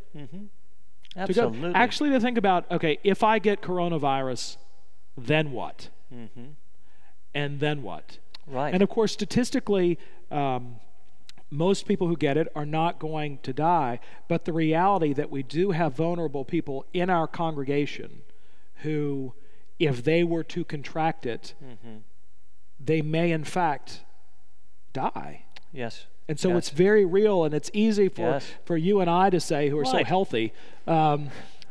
To 1.28 1.34
go- 1.34 1.48
Absolutely. 1.48 1.76
actually 1.76 2.10
to 2.10 2.20
think 2.20 2.40
about 2.40 2.72
okay 2.72 2.98
if 3.04 3.24
i 3.24 3.38
get 3.38 3.62
coronavirus 3.62 4.58
then 5.16 5.52
what? 5.52 5.90
And 7.36 7.60
then 7.60 7.82
what 7.84 8.18
Right. 8.48 8.74
and 8.74 8.84
of 8.84 8.90
course 8.90 9.12
statistically 9.14 9.98
um, 10.32 10.78
most 11.50 11.86
people 11.88 12.08
who 12.08 12.18
get 12.18 12.36
it 12.38 12.48
are 12.56 12.66
not 12.66 13.00
going 13.00 13.38
to 13.44 13.54
die 13.54 14.00
but 14.28 14.46
the 14.46 14.54
reality 14.54 15.14
that 15.14 15.30
we 15.30 15.44
do 15.44 15.72
have 15.72 15.94
vulnerable 15.96 16.44
people 16.44 16.86
in 16.94 17.10
our 17.10 17.28
congregation 17.28 18.22
who 18.84 19.34
if 19.80 20.04
they 20.04 20.24
were 20.24 20.44
to 20.44 20.64
contract 20.66 21.26
it 21.26 21.54
Mm-hmm. 21.64 21.98
they 22.80 23.02
may 23.02 23.32
in 23.32 23.44
fact 23.44 24.02
die 24.94 25.46
yes. 25.72 26.06
and 26.28 26.40
so 26.40 26.50
Yes. 26.50 26.58
it's 26.58 26.70
very 26.70 27.04
real, 27.06 27.44
and 27.44 27.54
it's 27.54 27.70
easy 27.74 28.08
for, 28.10 28.22
Yes. 28.22 28.52
for 28.66 28.78
you 28.78 29.00
and 29.02 29.10
I 29.10 29.30
to 29.30 29.40
say, 29.40 29.70
who 29.70 29.78
are 29.80 29.86
so 29.86 30.04
healthy 30.04 30.54
um, 30.88 31.30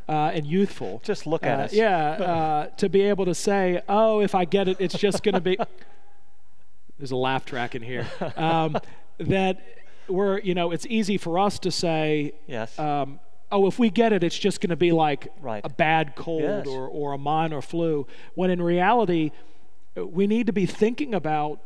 uh, 0.09 0.33
and 0.35 0.45
youthful. 0.47 1.01
Just 1.05 1.27
look 1.27 1.45
at 1.47 1.61
uh, 1.61 1.63
us. 1.65 1.73
Yeah, 1.73 2.11
uh, 2.11 2.67
to 2.77 2.89
be 2.89 3.03
able 3.03 3.25
to 3.27 3.35
say, 3.35 3.81
oh, 3.89 4.21
if 4.21 4.35
I 4.35 4.45
get 4.45 4.69
it, 4.69 4.77
it's 4.81 4.99
just 4.99 5.23
going 5.23 5.35
to 5.35 5.41
be. 5.41 5.57
There's 7.03 7.11
a 7.11 7.17
laugh 7.17 7.45
track 7.45 7.75
in 7.75 7.83
here. 7.83 8.07
Um, 8.37 8.77
that 9.19 9.61
we're, 10.07 10.39
you 10.39 10.55
know, 10.55 10.71
it's 10.71 10.87
easy 10.87 11.19
for 11.19 11.37
us 11.41 11.59
to 11.61 11.73
say, 11.73 12.33
Yes. 12.47 12.79
um, 12.79 13.19
oh, 13.51 13.67
if 13.67 13.77
we 13.81 13.91
get 13.91 14.13
it, 14.13 14.23
it's 14.23 14.39
just 14.39 14.61
going 14.61 14.71
to 14.71 14.77
be 14.77 14.93
like 14.93 15.27
Right. 15.41 15.63
a 15.65 15.69
bad 15.69 16.15
cold 16.15 16.43
Yes. 16.43 16.67
or, 16.69 16.87
or 16.87 17.13
a 17.13 17.19
minor 17.19 17.61
flu. 17.61 18.07
When 18.37 18.51
in 18.53 18.63
reality, 18.63 19.33
we 19.97 20.29
need 20.29 20.47
to 20.47 20.53
be 20.53 20.65
thinking 20.65 21.13
about 21.13 21.59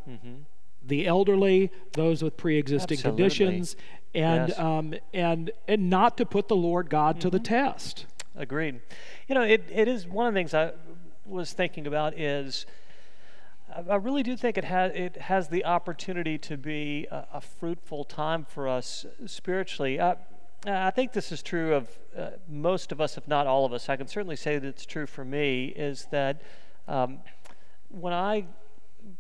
the 0.83 1.07
elderly, 1.07 1.71
those 1.93 2.23
with 2.23 2.39
pre-existing 2.39 2.97
Absolutely. 2.97 3.23
conditions, 3.23 3.77
and 4.15 4.49
Yes. 4.49 4.59
um, 4.59 4.95
and 5.13 5.51
and 5.69 5.91
not 5.91 6.17
to 6.17 6.25
put 6.25 6.49
the 6.49 6.57
Lord 6.57 6.89
God 6.89 7.21
to 7.21 7.29
the 7.29 7.37
Mm-hmm. 7.39 7.45
test. 7.45 8.07
Agreed. 8.35 8.81
You 9.29 9.35
know, 9.35 9.43
it, 9.43 9.65
it 9.71 9.87
is 9.87 10.07
one 10.07 10.27
of 10.29 10.33
the 10.33 10.39
things 10.41 10.55
I 10.55 10.73
was 11.27 11.53
thinking 11.53 11.87
about 11.87 12.19
is 12.19 12.65
I, 13.91 13.97
really 13.97 14.23
do 14.23 14.37
think 14.37 14.57
it 14.59 14.65
has 14.65 14.93
it 14.95 15.17
has 15.17 15.49
the 15.49 15.65
opportunity 15.65 16.39
to 16.39 16.57
be 16.57 17.07
a, 17.11 17.27
a 17.35 17.41
fruitful 17.41 18.05
time 18.05 18.45
for 18.45 18.69
us 18.69 19.07
spiritually. 19.27 20.01
I, 20.01 20.17
I 20.67 20.91
think 20.91 21.13
this 21.13 21.31
is 21.31 21.43
true 21.43 21.75
of 21.75 21.89
uh, 22.17 22.31
most 22.49 22.93
of 22.93 23.01
us, 23.01 23.17
if 23.17 23.29
not 23.29 23.47
all 23.47 23.65
of 23.65 23.73
us. 23.73 23.89
I 23.89 23.97
can 23.97 24.09
certainly 24.09 24.37
say 24.37 24.59
that 24.59 24.67
it's 24.67 24.87
true 24.87 25.07
for 25.07 25.25
me. 25.25 25.67
Is 25.77 26.07
that 26.11 26.43
um, 26.89 27.19
when 27.89 28.13
I 28.13 28.47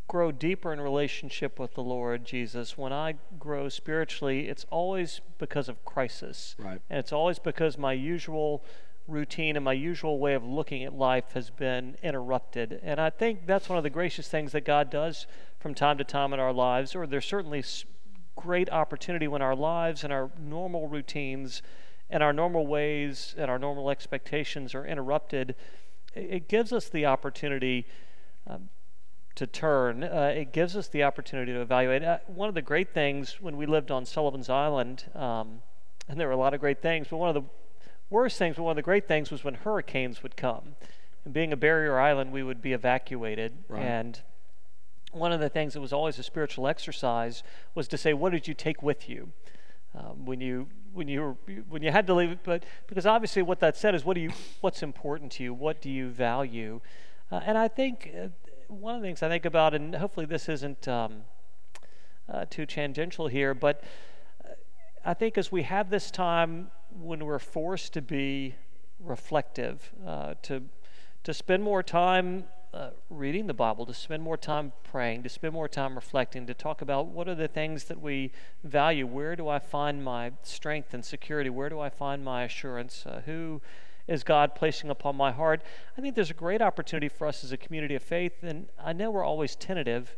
grow 0.08 0.32
deeper 0.32 0.72
in 0.72 0.80
relationship 0.80 1.58
with 1.58 1.74
the 1.74 1.82
Lord 1.82 2.24
Jesus, 2.24 2.76
when 2.76 2.92
I 2.92 3.14
grow 3.38 3.68
spiritually, 3.68 4.48
it's 4.48 4.66
always 4.70 5.20
because 5.38 5.68
of 5.68 5.84
crisis. 5.84 6.56
Right. 6.58 6.80
And 6.90 6.98
it's 6.98 7.12
always 7.12 7.38
because 7.38 7.78
my 7.78 7.92
usual 7.92 8.64
routine 9.08 9.56
and 9.56 9.64
my 9.64 9.72
usual 9.72 10.18
way 10.18 10.34
of 10.34 10.44
looking 10.44 10.84
at 10.84 10.92
life 10.92 11.32
has 11.32 11.50
been 11.50 11.96
interrupted. 12.02 12.80
And 12.82 13.00
I 13.00 13.10
think 13.10 13.46
that's 13.46 13.68
one 13.68 13.78
of 13.78 13.84
the 13.84 13.90
gracious 13.90 14.28
things 14.28 14.52
that 14.52 14.64
God 14.64 14.90
does 14.90 15.26
from 15.58 15.74
time 15.74 15.98
to 15.98 16.04
time 16.04 16.32
in 16.32 16.40
our 16.40 16.52
lives, 16.52 16.94
or 16.94 17.06
there's 17.06 17.26
certainly 17.26 17.64
great 18.34 18.70
opportunity 18.70 19.28
when 19.28 19.42
our 19.42 19.56
lives 19.56 20.04
and 20.04 20.12
our 20.12 20.30
normal 20.38 20.88
routines 20.88 21.62
and 22.10 22.22
our 22.22 22.32
normal 22.32 22.66
ways 22.66 23.34
and 23.38 23.50
our 23.50 23.58
normal 23.58 23.90
expectations 23.90 24.74
are 24.74 24.86
interrupted. 24.86 25.54
It 26.14 26.48
gives 26.48 26.72
us 26.72 26.88
the 26.88 27.06
opportunity 27.06 27.86
um, 28.46 28.68
to 29.34 29.46
turn. 29.46 30.04
Uh, 30.04 30.32
it 30.34 30.52
gives 30.52 30.76
us 30.76 30.88
the 30.88 31.02
opportunity 31.02 31.52
to 31.52 31.60
evaluate. 31.60 32.02
Uh, 32.02 32.18
one 32.26 32.48
of 32.48 32.54
the 32.54 32.62
great 32.62 32.92
things 32.94 33.38
when 33.40 33.56
we 33.56 33.66
lived 33.66 33.90
on 33.90 34.04
Sullivan's 34.04 34.48
Island, 34.48 35.04
um, 35.14 35.62
and 36.08 36.18
there 36.18 36.26
were 36.28 36.32
a 36.32 36.38
lot 36.38 36.54
of 36.54 36.60
great 36.60 36.80
things, 36.80 37.08
but 37.10 37.16
one 37.16 37.28
of 37.28 37.34
the 37.34 37.48
worst 38.10 38.38
things, 38.38 38.56
but 38.56 38.62
one 38.62 38.72
of 38.72 38.76
the 38.76 38.82
great 38.82 39.08
things 39.08 39.30
was 39.30 39.44
when 39.44 39.54
hurricanes 39.54 40.22
would 40.22 40.36
come. 40.36 40.76
And 41.24 41.34
being 41.34 41.52
a 41.52 41.56
barrier 41.56 41.98
island, 41.98 42.32
we 42.32 42.42
would 42.42 42.62
be 42.62 42.72
evacuated. 42.72 43.52
Right. 43.68 43.82
And 43.82 44.20
one 45.12 45.32
of 45.32 45.40
the 45.40 45.48
things 45.48 45.74
that 45.74 45.80
was 45.80 45.92
always 45.92 46.18
a 46.18 46.22
spiritual 46.22 46.68
exercise 46.68 47.42
was 47.74 47.88
to 47.88 47.98
say, 47.98 48.12
what 48.12 48.32
did 48.32 48.46
you 48.46 48.54
take 48.54 48.82
with 48.82 49.08
you 49.08 49.32
um, 49.94 50.24
when 50.24 50.40
you 50.40 50.68
when 50.92 51.08
you 51.08 51.20
were, 51.20 51.36
when 51.68 51.82
you 51.82 51.90
had 51.90 52.06
to 52.06 52.14
leave? 52.14 52.38
But 52.42 52.64
because 52.86 53.06
obviously, 53.06 53.42
what 53.42 53.60
that 53.60 53.76
said 53.76 53.94
is, 53.94 54.04
what 54.04 54.14
do 54.14 54.20
you 54.20 54.30
what's 54.60 54.82
important 54.82 55.32
to 55.32 55.42
you? 55.42 55.54
What 55.54 55.80
do 55.80 55.90
you 55.90 56.08
value? 56.08 56.80
Uh, 57.30 57.40
and 57.44 57.58
I 57.58 57.68
think 57.68 58.10
uh, 58.16 58.28
one 58.68 58.94
of 58.94 59.02
the 59.02 59.08
things 59.08 59.22
I 59.22 59.28
think 59.28 59.44
about, 59.44 59.74
and 59.74 59.94
hopefully 59.94 60.26
this 60.26 60.48
isn't 60.48 60.86
um, 60.86 61.22
uh, 62.32 62.44
too 62.48 62.66
tangential 62.66 63.26
here, 63.26 63.52
but 63.52 63.82
uh, 64.44 64.50
I 65.04 65.14
think 65.14 65.36
as 65.38 65.50
we 65.50 65.62
have 65.62 65.90
this 65.90 66.10
time 66.10 66.70
when 67.00 67.24
we're 67.24 67.38
forced 67.38 67.92
to 67.94 68.02
be 68.02 68.54
reflective, 68.98 69.92
uh, 70.06 70.34
to 70.42 70.62
to 71.24 71.34
spend 71.34 71.60
more 71.60 71.82
time 71.82 72.44
uh, 72.72 72.90
reading 73.10 73.48
the 73.48 73.54
Bible, 73.54 73.84
to 73.84 73.92
spend 73.92 74.22
more 74.22 74.36
time 74.36 74.72
praying, 74.84 75.24
to 75.24 75.28
spend 75.28 75.52
more 75.52 75.66
time 75.66 75.96
reflecting, 75.96 76.46
to 76.46 76.54
talk 76.54 76.82
about 76.82 77.06
what 77.06 77.28
are 77.28 77.34
the 77.34 77.48
things 77.48 77.84
that 77.84 78.00
we 78.00 78.30
value. 78.62 79.04
Where 79.06 79.34
do 79.34 79.48
I 79.48 79.58
find 79.58 80.04
my 80.04 80.32
strength 80.42 80.94
and 80.94 81.04
security? 81.04 81.50
Where 81.50 81.68
do 81.68 81.80
I 81.80 81.88
find 81.88 82.24
my 82.24 82.44
assurance? 82.44 83.04
Uh, 83.04 83.22
who 83.26 83.60
is 84.06 84.22
God 84.22 84.54
placing 84.54 84.88
upon 84.88 85.16
my 85.16 85.32
heart? 85.32 85.62
I 85.98 86.00
think 86.00 86.14
there's 86.14 86.30
a 86.30 86.34
great 86.34 86.62
opportunity 86.62 87.08
for 87.08 87.26
us 87.26 87.42
as 87.42 87.50
a 87.50 87.56
community 87.56 87.96
of 87.96 88.04
faith, 88.04 88.42
and 88.42 88.68
I 88.78 88.92
know 88.92 89.10
we're 89.10 89.24
always 89.24 89.56
tentative, 89.56 90.14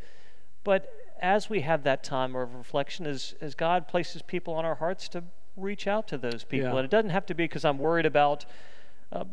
but 0.63 0.93
as 1.23 1.49
we 1.49 1.63
have 1.63 1.85
that 1.85 2.05
time 2.05 2.37
of 2.37 2.55
reflection, 2.55 3.07
as, 3.07 3.35
as 3.41 3.55
God 3.55 3.89
places 3.89 4.21
people 4.21 4.53
on 4.53 4.67
our 4.67 4.75
hearts 4.75 5.09
to 5.11 5.25
reach 5.59 5.87
out 5.87 6.09
to 6.09 6.19
those 6.19 6.45
people. 6.45 6.71
Yeah. 6.71 6.77
And 6.77 6.85
it 6.85 6.91
doesn't 6.91 7.11
have 7.11 7.27
to 7.27 7.35
be 7.35 7.45
because 7.45 7.65
I'm 7.65 7.79
worried 7.79 8.07
about 8.07 8.45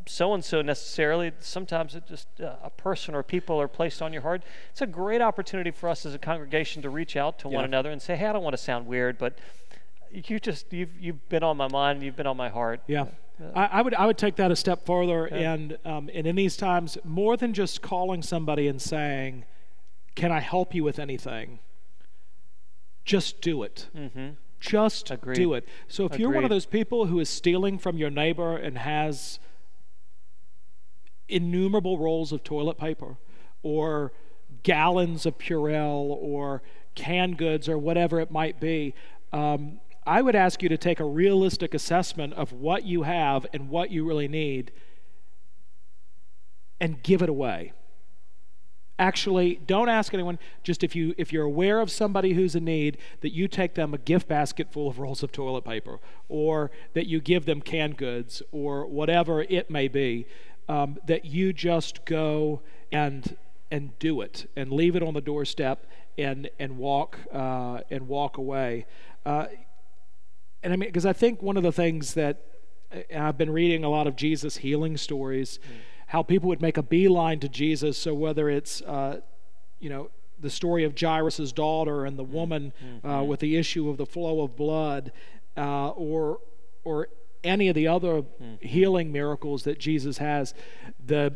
so 0.05 0.33
and 0.33 0.43
so 0.43 0.61
necessarily. 0.61 1.33
Sometimes 1.39 1.95
it 1.95 2.07
just 2.07 2.27
uh, 2.39 2.55
a 2.63 2.69
person 2.69 3.13
or 3.13 3.23
people 3.23 3.59
are 3.59 3.67
placed 3.67 4.01
on 4.01 4.13
your 4.13 4.21
heart. 4.21 4.41
It's 4.71 4.81
a 4.81 4.87
great 4.87 5.21
opportunity 5.21 5.71
for 5.71 5.89
us 5.89 6.05
as 6.05 6.13
a 6.13 6.17
congregation 6.19 6.81
to 6.83 6.89
reach 6.89 7.15
out 7.17 7.39
to 7.39 7.49
Yeah. 7.49 7.55
one 7.55 7.65
another 7.65 7.91
and 7.91 8.01
say, 8.01 8.15
"Hey, 8.15 8.27
I 8.27 8.33
don't 8.33 8.43
want 8.43 8.53
to 8.55 8.61
sound 8.61 8.87
weird, 8.87 9.17
but 9.17 9.37
you 10.11 10.39
just 10.39 10.71
you've 10.71 10.97
you've 10.99 11.27
been 11.27 11.43
on 11.43 11.57
my 11.57 11.67
mind, 11.67 12.03
you've 12.03 12.15
been 12.15 12.27
on 12.27 12.37
my 12.37 12.47
heart." 12.49 12.81
Yeah. 12.87 13.07
I, 13.53 13.65
I 13.65 13.81
would 13.81 13.93
I 13.95 14.05
would 14.05 14.17
take 14.17 14.37
that 14.37 14.49
a 14.49 14.55
step 14.55 14.85
further 14.85 15.27
Yeah. 15.29 15.51
and 15.53 15.77
um, 15.83 16.09
and 16.13 16.25
in 16.25 16.37
these 16.37 16.55
times 16.55 16.97
more 17.03 17.35
than 17.35 17.53
just 17.53 17.81
calling 17.81 18.21
somebody 18.21 18.69
and 18.69 18.81
saying, 18.81 19.43
"Can 20.15 20.31
I 20.31 20.39
help 20.39 20.73
you 20.73 20.85
with 20.85 20.99
anything?" 20.99 21.59
Just 23.03 23.41
do 23.41 23.61
it. 23.63 23.87
Mm-hmm. 23.95 24.29
Just 24.65 25.11
Agreed. 25.11 25.35
do 25.35 25.53
it. 25.53 25.67
So 25.87 26.05
if 26.05 26.17
you're 26.19 26.31
one 26.31 26.43
of 26.43 26.49
those 26.49 26.65
people 26.65 27.05
who 27.05 27.19
is 27.19 27.29
stealing 27.29 27.77
from 27.77 27.97
your 27.97 28.09
neighbor 28.09 28.55
and 28.55 28.77
has 28.77 29.39
innumerable 31.27 31.97
rolls 31.97 32.31
of 32.31 32.43
toilet 32.43 32.77
paper 32.77 33.17
or 33.63 34.11
gallons 34.63 35.25
of 35.25 35.37
Purell 35.37 36.17
or 36.21 36.61
canned 36.93 37.37
goods 37.37 37.67
or 37.67 37.77
whatever 37.77 38.19
it 38.19 38.31
might 38.31 38.59
be, 38.59 38.93
um, 39.33 39.79
I 40.05 40.21
would 40.21 40.35
ask 40.35 40.61
you 40.61 40.69
to 40.69 40.77
take 40.77 40.99
a 40.99 41.05
realistic 41.05 41.73
assessment 41.73 42.33
of 42.33 42.51
what 42.51 42.83
you 42.83 43.03
have 43.03 43.47
and 43.53 43.69
what 43.69 43.89
you 43.89 44.05
really 44.05 44.27
need 44.27 44.71
and 46.79 47.01
give 47.01 47.21
it 47.21 47.29
away. 47.29 47.73
Actually, 48.97 49.59
don't 49.67 49.89
ask 49.89 50.13
anyone. 50.13 50.39
Just 50.63 50.83
if 50.83 50.95
you 50.95 51.13
if 51.17 51.33
you're 51.33 51.43
aware 51.43 51.81
of 51.81 51.91
somebody 51.91 52.33
who's 52.33 52.55
in 52.55 52.63
need, 52.63 52.97
that 53.21 53.33
you 53.33 53.47
take 53.47 53.73
them 53.73 53.93
a 53.93 53.97
gift 53.97 54.27
basket 54.27 54.71
full 54.71 54.87
of 54.87 54.99
rolls 54.99 55.21
of 55.21 55.31
toilet 55.31 55.65
paper, 55.65 55.99
or 56.29 56.71
that 56.93 57.05
you 57.07 57.19
give 57.19 57.45
them 57.45 57.59
canned 57.59 57.97
goods, 57.97 58.41
or 58.51 58.85
whatever 58.85 59.41
it 59.43 59.69
may 59.69 59.87
be. 59.87 60.27
Um, 60.67 60.97
that 61.05 61.25
you 61.25 61.53
just 61.53 62.05
go 62.05 62.61
and 62.91 63.35
and 63.69 63.97
do 63.99 64.21
it 64.21 64.49
and 64.55 64.71
leave 64.71 64.95
it 64.95 65.03
on 65.03 65.13
the 65.13 65.21
doorstep 65.21 65.85
and 66.17 66.49
and 66.57 66.77
walk 66.77 67.19
uh, 67.33 67.81
and 67.91 68.07
walk 68.07 68.37
away. 68.37 68.85
Uh, 69.25 69.47
and 70.63 70.73
I 70.73 70.75
mean, 70.77 70.89
because 70.89 71.05
I 71.05 71.13
think 71.13 71.41
one 71.41 71.57
of 71.57 71.63
the 71.63 71.71
things 71.71 72.13
that 72.13 72.41
I've 73.15 73.37
been 73.37 73.51
reading 73.51 73.83
a 73.83 73.89
lot 73.89 74.07
of 74.07 74.15
Jesus 74.15 74.57
healing 74.57 74.97
stories, 74.97 75.59
how 76.07 76.23
people 76.23 76.49
would 76.49 76.61
make 76.61 76.77
a 76.77 76.83
beeline 76.83 77.39
to 77.39 77.49
Jesus. 77.49 77.97
So 77.97 78.13
whether 78.13 78.49
it's 78.49 78.81
uh, 78.81 79.21
you 79.79 79.89
know 79.89 80.09
the 80.39 80.49
story 80.49 80.83
of 80.83 80.99
Jairus' 80.99 81.51
daughter 81.51 82.05
and 82.05 82.19
the 82.19 82.23
woman 82.23 82.73
uh, 83.03 83.23
with 83.23 83.39
the 83.39 83.55
issue 83.55 83.89
of 83.89 83.97
the 83.97 84.05
flow 84.05 84.41
of 84.41 84.55
blood, 84.55 85.11
uh, 85.57 85.89
or 85.89 86.39
or 86.83 87.07
any 87.43 87.69
of 87.69 87.75
the 87.75 87.87
other 87.87 88.23
healing 88.61 89.11
miracles 89.11 89.63
that 89.63 89.79
Jesus 89.79 90.17
has, 90.17 90.53
the 91.03 91.35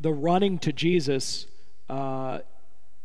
the 0.00 0.12
running 0.12 0.58
to 0.58 0.72
Jesus 0.72 1.46
uh, 1.88 2.38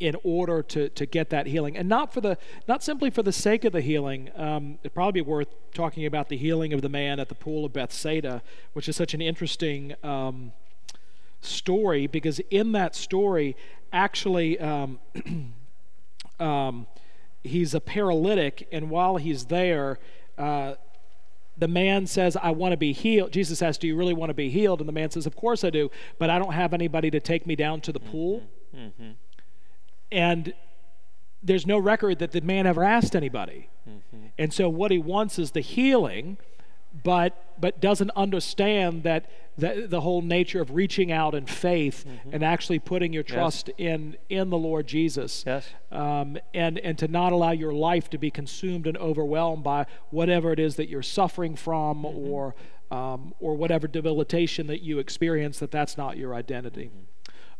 in 0.00 0.16
order 0.24 0.62
to, 0.62 0.88
to 0.90 1.06
get 1.06 1.30
that 1.30 1.46
healing, 1.46 1.76
and 1.76 1.88
not 1.88 2.12
for 2.12 2.20
the 2.20 2.36
not 2.66 2.82
simply 2.82 3.10
for 3.10 3.22
the 3.22 3.32
sake 3.32 3.64
of 3.64 3.72
the 3.72 3.80
healing. 3.80 4.30
Um, 4.36 4.78
it'd 4.82 4.94
probably 4.94 5.22
be 5.22 5.28
worth 5.28 5.48
talking 5.72 6.04
about 6.04 6.28
the 6.28 6.36
healing 6.36 6.72
of 6.72 6.82
the 6.82 6.88
man 6.88 7.20
at 7.20 7.28
the 7.28 7.34
pool 7.34 7.64
of 7.64 7.72
Bethsaida, 7.72 8.42
which 8.72 8.88
is 8.88 8.96
such 8.96 9.14
an 9.14 9.20
interesting 9.20 9.94
um, 10.02 10.52
story 11.44 12.06
because 12.06 12.40
in 12.50 12.72
that 12.72 12.94
story, 12.94 13.56
actually. 13.92 14.58
Um, 14.58 14.98
um, 16.40 16.86
he's 17.44 17.74
a 17.74 17.80
paralytic, 17.80 18.66
and 18.72 18.90
while 18.90 19.16
he's 19.16 19.44
there, 19.46 19.98
uh, 20.36 20.74
the 21.56 21.68
man 21.68 22.06
says, 22.06 22.36
I 22.42 22.50
want 22.50 22.72
to 22.72 22.76
be 22.76 22.92
healed. 22.92 23.30
Jesus 23.30 23.62
asks, 23.62 23.78
Do 23.78 23.86
you 23.86 23.94
really 23.94 24.14
want 24.14 24.30
to 24.30 24.34
be 24.34 24.50
healed? 24.50 24.80
And 24.80 24.88
the 24.88 24.92
man 24.92 25.10
says, 25.10 25.26
Of 25.26 25.36
course 25.36 25.62
I 25.62 25.70
do, 25.70 25.90
but 26.18 26.30
I 26.30 26.38
don't 26.38 26.52
have 26.54 26.74
anybody 26.74 27.10
to 27.12 27.20
take 27.20 27.46
me 27.46 27.54
down 27.54 27.80
to 27.82 27.92
the 27.92 28.00
pool. 28.00 28.42
And 30.10 30.52
there's 31.42 31.66
no 31.66 31.78
record 31.78 32.18
that 32.18 32.32
the 32.32 32.40
man 32.40 32.66
ever 32.66 32.82
asked 32.82 33.14
anybody. 33.14 33.68
And 34.38 34.52
so 34.52 34.68
what 34.68 34.90
he 34.90 34.98
wants 34.98 35.38
is 35.38 35.52
the 35.52 35.60
healing, 35.60 36.38
but 37.02 37.60
but 37.60 37.80
doesn't 37.80 38.10
understand 38.16 39.02
that 39.04 39.30
the, 39.56 39.86
the 39.88 40.00
whole 40.00 40.20
nature 40.22 40.60
of 40.60 40.74
reaching 40.74 41.12
out 41.12 41.34
in 41.34 41.46
faith 41.46 42.04
and 42.32 42.42
actually 42.42 42.78
putting 42.78 43.12
your 43.12 43.22
trust 43.22 43.68
in 43.78 44.16
in 44.28 44.50
the 44.50 44.58
Lord 44.58 44.86
Jesus. 44.86 45.44
Yes. 45.46 45.68
um, 45.92 46.36
and 46.52 46.78
and 46.78 46.98
to 46.98 47.08
not 47.08 47.32
allow 47.32 47.52
your 47.52 47.72
life 47.72 48.10
to 48.10 48.18
be 48.18 48.30
consumed 48.30 48.86
and 48.86 48.96
overwhelmed 48.96 49.62
by 49.62 49.86
whatever 50.10 50.52
it 50.52 50.58
is 50.58 50.76
that 50.76 50.88
you're 50.88 51.02
suffering 51.02 51.56
from 51.56 52.04
or 52.04 52.54
um, 52.90 53.34
or 53.40 53.54
whatever 53.54 53.86
debilitation 53.86 54.66
that 54.66 54.82
you 54.82 54.98
experience 54.98 55.58
that 55.58 55.70
that's 55.70 55.96
not 55.96 56.16
your 56.16 56.34
identity. 56.34 56.90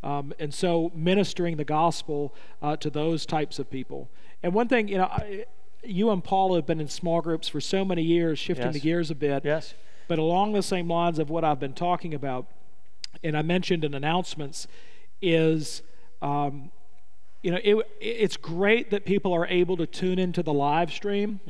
Um, 0.02 0.34
and 0.38 0.52
so 0.52 0.92
ministering 0.94 1.56
the 1.56 1.64
gospel 1.64 2.34
uh, 2.60 2.76
to 2.76 2.90
those 2.90 3.24
types 3.24 3.58
of 3.58 3.70
people. 3.70 4.10
And 4.42 4.52
one 4.52 4.68
thing 4.68 4.88
you 4.88 4.98
know 4.98 5.04
I, 5.04 5.46
you 5.86 6.10
and 6.10 6.22
Paul 6.22 6.54
have 6.54 6.66
been 6.66 6.80
in 6.80 6.88
small 6.88 7.20
groups 7.20 7.48
for 7.48 7.60
so 7.60 7.84
many 7.84 8.02
years 8.02 8.38
shifting 8.38 8.72
the 8.72 8.80
gears 8.80 9.10
a 9.10 9.14
bit 9.14 9.44
Yes. 9.44 9.74
but 10.08 10.18
along 10.18 10.52
the 10.52 10.62
same 10.62 10.88
lines 10.88 11.18
of 11.18 11.30
what 11.30 11.44
I've 11.44 11.60
been 11.60 11.74
talking 11.74 12.14
about, 12.14 12.46
and 13.22 13.36
I 13.36 13.42
mentioned 13.42 13.84
in 13.84 13.94
announcements, 13.94 14.66
is 15.22 15.82
um, 16.22 16.70
you 17.42 17.50
know 17.50 17.58
it, 17.62 17.76
it's 18.00 18.36
great 18.36 18.90
that 18.90 19.04
people 19.04 19.32
are 19.32 19.46
able 19.46 19.76
to 19.76 19.86
tune 19.86 20.18
into 20.18 20.42
the 20.42 20.52
live 20.52 20.92
stream, 20.92 21.40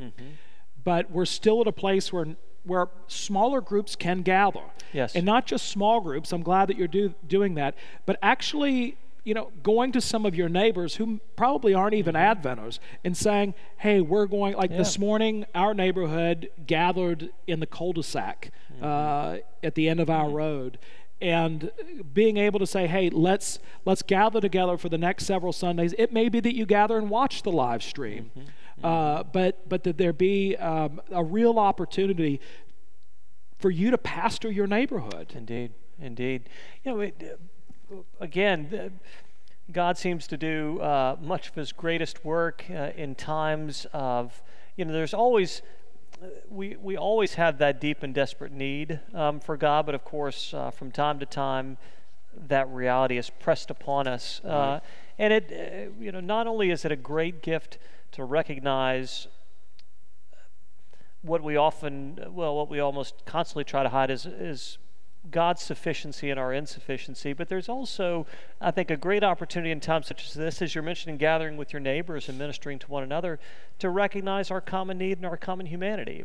but 0.82 1.10
we're 1.10 1.24
still 1.24 1.60
at 1.60 1.66
a 1.66 1.72
place 1.72 2.12
where 2.12 2.26
where 2.64 2.88
smaller 3.08 3.60
groups 3.60 3.94
can 3.94 4.22
gather. 4.22 4.62
Yes. 4.92 5.14
And 5.14 5.26
not 5.26 5.46
just 5.46 5.68
small 5.68 6.00
groups. 6.00 6.32
I'm 6.32 6.42
glad 6.42 6.68
that 6.68 6.78
you're 6.78 6.88
do, 6.88 7.14
doing 7.26 7.54
that, 7.56 7.74
but 8.06 8.18
actually. 8.22 8.96
You 9.24 9.32
know, 9.32 9.50
going 9.62 9.90
to 9.92 10.02
some 10.02 10.26
of 10.26 10.34
your 10.34 10.50
neighbors 10.50 10.96
who 10.96 11.18
probably 11.34 11.72
aren't 11.72 11.94
even 11.94 12.14
Adventers 12.14 12.78
and 13.04 13.16
saying, 13.16 13.54
"Hey, 13.78 14.02
we're 14.02 14.26
going." 14.26 14.54
Like 14.54 14.70
this 14.70 14.98
morning, 14.98 15.46
our 15.54 15.72
neighborhood 15.72 16.50
gathered 16.66 17.30
in 17.46 17.60
the 17.60 17.66
cul-de-sac 17.66 18.50
uh, 18.82 19.38
at 19.62 19.74
the 19.76 19.88
end 19.88 20.00
of 20.00 20.10
our 20.10 20.28
road, 20.28 20.78
and 21.22 21.70
being 22.12 22.36
able 22.36 22.58
to 22.58 22.66
say, 22.66 22.86
"Hey, 22.86 23.08
let's 23.08 23.60
let's 23.86 24.02
gather 24.02 24.42
together 24.42 24.76
for 24.76 24.90
the 24.90 24.98
next 24.98 25.24
several 25.24 25.54
Sundays." 25.54 25.94
It 25.96 26.12
may 26.12 26.28
be 26.28 26.40
that 26.40 26.54
you 26.54 26.66
gather 26.66 26.98
and 26.98 27.08
watch 27.08 27.42
the 27.44 27.52
live 27.52 27.82
stream, 27.82 28.30
uh, 28.82 29.22
but 29.22 29.66
but 29.68 29.84
that 29.84 29.96
there 29.96 30.12
be 30.12 30.54
um, 30.58 31.00
a 31.10 31.24
real 31.24 31.58
opportunity 31.58 32.40
for 33.58 33.70
you 33.70 33.90
to 33.90 33.96
pastor 33.96 34.50
your 34.50 34.66
neighborhood. 34.66 35.32
Indeed, 35.34 35.72
indeed. 35.98 36.50
You 36.84 36.92
know, 36.92 37.00
it, 37.00 37.40
again, 38.20 38.98
God 39.72 39.96
seems 39.96 40.26
to 40.26 40.36
do 40.36 40.80
uh, 40.80 41.16
much 41.20 41.48
of 41.48 41.54
his 41.54 41.72
greatest 41.72 42.24
work 42.24 42.64
uh, 42.70 42.90
in 42.96 43.14
times 43.14 43.86
of, 43.92 44.42
you 44.76 44.84
know, 44.84 44.92
there's 44.92 45.14
always, 45.14 45.62
uh, 46.22 46.26
we, 46.48 46.76
we 46.76 46.96
always 46.96 47.34
have 47.34 47.58
that 47.58 47.80
deep 47.80 48.02
and 48.02 48.14
desperate 48.14 48.52
need 48.52 49.00
um, 49.14 49.40
for 49.40 49.56
God, 49.56 49.86
but 49.86 49.94
of 49.94 50.04
course, 50.04 50.52
uh, 50.52 50.70
from 50.70 50.90
time 50.90 51.18
to 51.18 51.26
time, 51.26 51.78
that 52.48 52.68
reality 52.68 53.16
is 53.16 53.30
pressed 53.30 53.70
upon 53.70 54.06
us. 54.06 54.40
Uh, 54.44 54.48
right. 54.48 54.80
And 55.18 55.32
it, 55.32 55.50
uh, 55.50 56.02
you 56.02 56.12
know, 56.12 56.20
not 56.20 56.46
only 56.46 56.70
is 56.70 56.84
it 56.84 56.92
a 56.92 56.96
great 56.96 57.42
gift 57.42 57.78
to 58.12 58.24
recognize 58.24 59.28
what 61.22 61.42
we 61.42 61.56
often, 61.56 62.18
well, 62.28 62.54
what 62.54 62.68
we 62.68 62.80
almost 62.80 63.24
constantly 63.24 63.64
try 63.64 63.82
to 63.82 63.88
hide 63.88 64.10
is, 64.10 64.26
is 64.26 64.78
God's 65.30 65.62
sufficiency 65.62 66.30
and 66.30 66.38
our 66.38 66.52
insufficiency. 66.52 67.32
But 67.32 67.48
there's 67.48 67.68
also, 67.68 68.26
I 68.60 68.70
think, 68.70 68.90
a 68.90 68.96
great 68.96 69.24
opportunity 69.24 69.70
in 69.70 69.80
times 69.80 70.06
such 70.06 70.26
as 70.26 70.34
this, 70.34 70.60
as 70.60 70.74
you're 70.74 70.84
mentioning 70.84 71.16
gathering 71.16 71.56
with 71.56 71.72
your 71.72 71.80
neighbors 71.80 72.28
and 72.28 72.38
ministering 72.38 72.78
to 72.80 72.86
one 72.88 73.02
another, 73.02 73.38
to 73.78 73.88
recognize 73.88 74.50
our 74.50 74.60
common 74.60 74.98
need 74.98 75.16
and 75.18 75.26
our 75.26 75.36
common 75.36 75.66
humanity, 75.66 76.24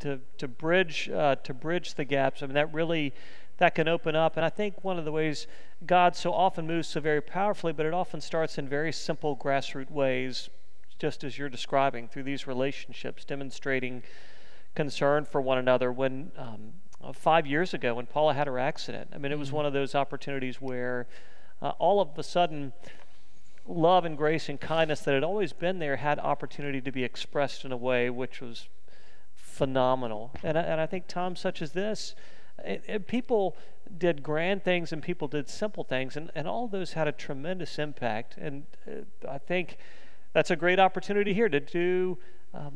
to, 0.00 0.20
to 0.38 0.48
bridge 0.48 1.08
uh, 1.08 1.36
to 1.36 1.54
bridge 1.54 1.94
the 1.94 2.04
gaps. 2.04 2.42
I 2.42 2.46
mean, 2.46 2.54
that 2.54 2.72
really 2.74 3.14
that 3.58 3.74
can 3.74 3.86
open 3.86 4.16
up. 4.16 4.36
And 4.36 4.44
I 4.44 4.48
think 4.48 4.82
one 4.82 4.98
of 4.98 5.04
the 5.04 5.12
ways 5.12 5.46
God 5.86 6.16
so 6.16 6.32
often 6.32 6.66
moves 6.66 6.88
so 6.88 7.00
very 7.00 7.20
powerfully, 7.20 7.72
but 7.72 7.86
it 7.86 7.94
often 7.94 8.20
starts 8.20 8.58
in 8.58 8.68
very 8.68 8.92
simple 8.92 9.36
grassroots 9.36 9.90
ways, 9.90 10.50
just 10.98 11.22
as 11.22 11.38
you're 11.38 11.48
describing, 11.48 12.08
through 12.08 12.24
these 12.24 12.46
relationships, 12.46 13.24
demonstrating 13.24 14.02
concern 14.74 15.24
for 15.24 15.40
one 15.40 15.58
another. 15.58 15.92
When 15.92 16.32
um, 16.36 16.72
uh, 17.02 17.12
five 17.12 17.46
years 17.46 17.74
ago 17.74 17.94
when 17.94 18.06
Paula 18.06 18.34
had 18.34 18.46
her 18.46 18.58
accident. 18.58 19.10
I 19.14 19.18
mean, 19.18 19.32
it 19.32 19.38
was 19.38 19.48
mm-hmm. 19.48 19.58
one 19.58 19.66
of 19.66 19.72
those 19.72 19.94
opportunities 19.94 20.60
where 20.60 21.06
uh, 21.60 21.72
all 21.78 22.00
of 22.00 22.18
a 22.18 22.22
sudden, 22.22 22.72
love 23.66 24.04
and 24.04 24.16
grace 24.16 24.48
and 24.48 24.60
kindness 24.60 25.00
that 25.00 25.14
had 25.14 25.24
always 25.24 25.52
been 25.52 25.78
there 25.78 25.96
had 25.96 26.18
opportunity 26.18 26.80
to 26.80 26.90
be 26.90 27.04
expressed 27.04 27.64
in 27.64 27.72
a 27.72 27.76
way 27.76 28.10
which 28.10 28.40
was 28.40 28.68
phenomenal. 29.34 30.32
And, 30.42 30.56
and 30.56 30.80
I 30.80 30.86
think 30.86 31.06
times 31.06 31.40
such 31.40 31.62
as 31.62 31.72
this, 31.72 32.14
it, 32.64 32.82
it, 32.86 33.06
people 33.06 33.56
did 33.98 34.22
grand 34.22 34.64
things 34.64 34.92
and 34.92 35.02
people 35.02 35.28
did 35.28 35.48
simple 35.48 35.84
things, 35.84 36.16
and, 36.16 36.30
and 36.34 36.48
all 36.48 36.68
those 36.68 36.94
had 36.94 37.06
a 37.06 37.12
tremendous 37.12 37.78
impact. 37.78 38.36
And 38.38 38.64
uh, 38.86 39.30
I 39.30 39.38
think 39.38 39.76
that's 40.32 40.50
a 40.50 40.56
great 40.56 40.78
opportunity 40.78 41.34
here 41.34 41.48
to 41.48 41.60
do 41.60 42.18
um, 42.54 42.72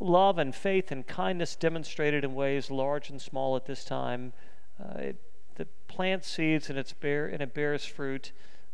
love 0.00 0.38
and 0.38 0.54
faith 0.54 0.90
and 0.92 1.06
kindness 1.06 1.56
demonstrated 1.56 2.24
in 2.24 2.34
ways 2.34 2.70
large 2.70 3.10
and 3.10 3.20
small 3.20 3.56
at 3.56 3.66
this 3.66 3.84
time. 3.84 4.32
Uh, 4.80 4.98
it, 4.98 5.16
the 5.54 5.66
plant 5.88 6.24
seeds 6.24 6.68
and, 6.68 6.78
it's 6.78 6.92
bear, 6.92 7.26
and 7.26 7.40
it 7.40 7.54
bears 7.54 7.84
fruit 7.84 8.32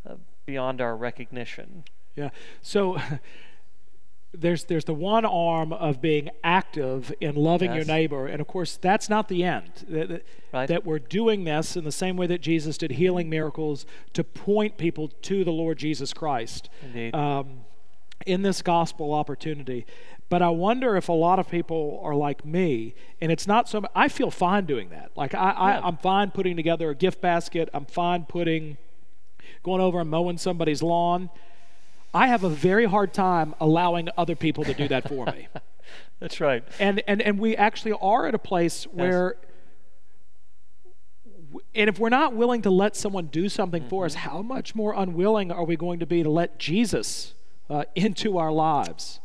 uh, 0.08 0.14
beyond 0.46 0.80
our 0.80 0.96
recognition. 0.96 1.84
Yeah. 2.16 2.30
So 2.60 2.98
there's 4.34 4.64
there's 4.64 4.84
the 4.84 4.94
one 4.94 5.24
arm 5.24 5.72
of 5.72 6.00
being 6.00 6.30
active 6.42 7.12
in 7.20 7.34
loving 7.36 7.70
yes. 7.70 7.76
your 7.76 7.84
neighbor, 7.84 8.26
and 8.26 8.40
of 8.40 8.46
course 8.46 8.76
that's 8.76 9.08
not 9.08 9.28
the 9.28 9.44
end. 9.44 9.70
That, 9.88 10.24
right. 10.52 10.68
that 10.68 10.84
we're 10.84 10.98
doing 10.98 11.44
this 11.44 11.76
in 11.76 11.84
the 11.84 11.92
same 11.92 12.16
way 12.16 12.26
that 12.26 12.40
Jesus 12.40 12.78
did 12.78 12.92
healing 12.92 13.30
miracles 13.30 13.86
to 14.14 14.24
point 14.24 14.76
people 14.76 15.08
to 15.08 15.44
the 15.44 15.52
Lord 15.52 15.78
Jesus 15.78 16.12
Christ. 16.12 16.68
Indeed. 16.82 17.14
Um, 17.14 17.60
in 18.26 18.42
this 18.42 18.62
gospel 18.62 19.12
opportunity. 19.12 19.86
But 20.32 20.40
I 20.40 20.48
wonder 20.48 20.96
if 20.96 21.10
a 21.10 21.12
lot 21.12 21.38
of 21.38 21.50
people 21.50 22.00
are 22.02 22.14
like 22.14 22.42
me, 22.42 22.94
and 23.20 23.30
it's 23.30 23.46
not 23.46 23.68
so. 23.68 23.84
I 23.94 24.08
feel 24.08 24.30
fine 24.30 24.64
doing 24.64 24.88
that. 24.88 25.10
Like 25.14 25.34
I, 25.34 25.50
I 25.50 25.86
I'm 25.86 25.98
fine 25.98 26.30
putting 26.30 26.56
together 26.56 26.88
a 26.88 26.94
gift 26.94 27.20
basket. 27.20 27.68
I'm 27.74 27.84
fine 27.84 28.24
putting, 28.24 28.78
going 29.62 29.82
over 29.82 30.00
and 30.00 30.08
mowing 30.08 30.38
somebody's 30.38 30.82
lawn. 30.82 31.28
I 32.14 32.28
have 32.28 32.44
a 32.44 32.48
very 32.48 32.86
hard 32.86 33.12
time 33.12 33.54
allowing 33.60 34.08
other 34.16 34.34
people 34.34 34.64
to 34.64 34.72
do 34.72 34.88
that 34.88 35.06
for 35.06 35.26
me. 35.26 35.48
That's 36.18 36.40
right. 36.40 36.64
And 36.80 37.02
and 37.06 37.20
and 37.20 37.38
we 37.38 37.54
actually 37.54 37.92
are 38.00 38.26
at 38.26 38.34
a 38.34 38.38
place 38.38 38.84
where. 38.84 39.36
Yes. 39.36 39.48
And 41.74 41.90
if 41.90 41.98
we're 41.98 42.08
not 42.08 42.34
willing 42.34 42.62
to 42.62 42.70
let 42.70 42.96
someone 42.96 43.26
do 43.26 43.50
something 43.50 43.82
mm-hmm. 43.82 43.90
for 43.90 44.06
us, 44.06 44.14
mm-hmm. 44.14 44.30
how 44.30 44.40
much 44.40 44.74
more 44.74 44.94
unwilling 44.96 45.52
are 45.52 45.64
we 45.64 45.76
going 45.76 45.98
to 45.98 46.06
be 46.06 46.22
to 46.22 46.30
let 46.30 46.58
Jesus 46.58 47.34
uh, 47.68 47.84
into 47.94 48.38
our 48.38 48.50
lives? 48.50 49.20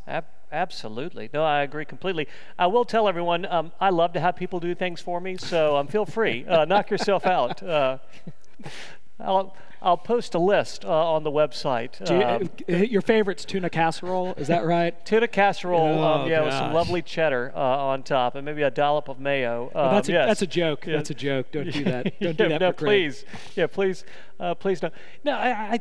Absolutely. 0.52 1.30
No, 1.34 1.44
I 1.44 1.62
agree 1.62 1.86
completely. 1.86 2.28
I 2.58 2.68
will 2.68 2.86
tell 2.86 3.08
everyone 3.08 3.46
um, 3.46 3.72
I 3.80 3.90
love 3.90 4.14
to 4.14 4.20
have 4.20 4.36
people 4.36 4.60
do 4.60 4.74
things 4.74 5.02
for 5.02 5.20
me, 5.20 5.38
so 5.38 5.78
um, 5.78 5.88
feel 5.88 6.06
free. 6.06 6.46
Uh, 6.46 6.66
knock 6.66 6.90
yourself 6.90 7.26
out. 7.26 7.62
Uh, 7.62 7.98
I'll, 9.20 9.56
I'll 9.82 9.98
post 9.98 10.36
a 10.36 10.40
list 10.40 10.86
uh, 10.86 11.14
on 11.14 11.24
the 11.24 11.32
website. 11.32 12.00
You, 12.10 12.24
um, 12.24 12.50
uh, 12.70 12.84
your 12.84 13.02
favorite's 13.02 13.46
tuna 13.46 13.70
casserole, 13.70 14.36
is 14.36 14.48
that 14.48 14.64
right? 14.64 15.06
tuna 15.06 15.28
casserole, 15.28 16.00
oh, 16.00 16.04
um, 16.04 16.30
yeah, 16.30 16.40
gosh. 16.40 16.46
with 16.46 16.54
some 16.54 16.74
lovely 16.74 17.02
cheddar 17.02 17.52
uh, 17.56 17.60
on 17.60 18.04
top, 18.04 18.36
and 18.36 18.46
maybe 18.46 18.62
a 18.62 18.72
dollop 18.72 19.10
of 19.10 19.20
mayo. 19.20 19.72
Well, 19.74 19.92
that's, 19.92 20.08
a, 20.08 20.12
yes. 20.12 20.28
that's 20.28 20.42
a 20.44 20.48
joke. 20.48 20.86
Yeah. 20.86 20.98
That's 20.98 21.10
a 21.10 21.16
joke. 21.16 21.52
Don't 21.52 21.72
do 21.72 21.84
that. 21.84 22.04
Don't 22.20 22.40
yeah, 22.40 22.46
do 22.46 22.50
that. 22.50 22.62
No, 22.62 22.72
please. 22.72 23.26
Yeah, 23.56 23.68
please, 23.68 24.06
uh, 24.40 24.56
please 24.56 24.80
don't. 24.80 24.94
No, 25.24 25.34
I, 25.34 25.50
I 25.74 25.80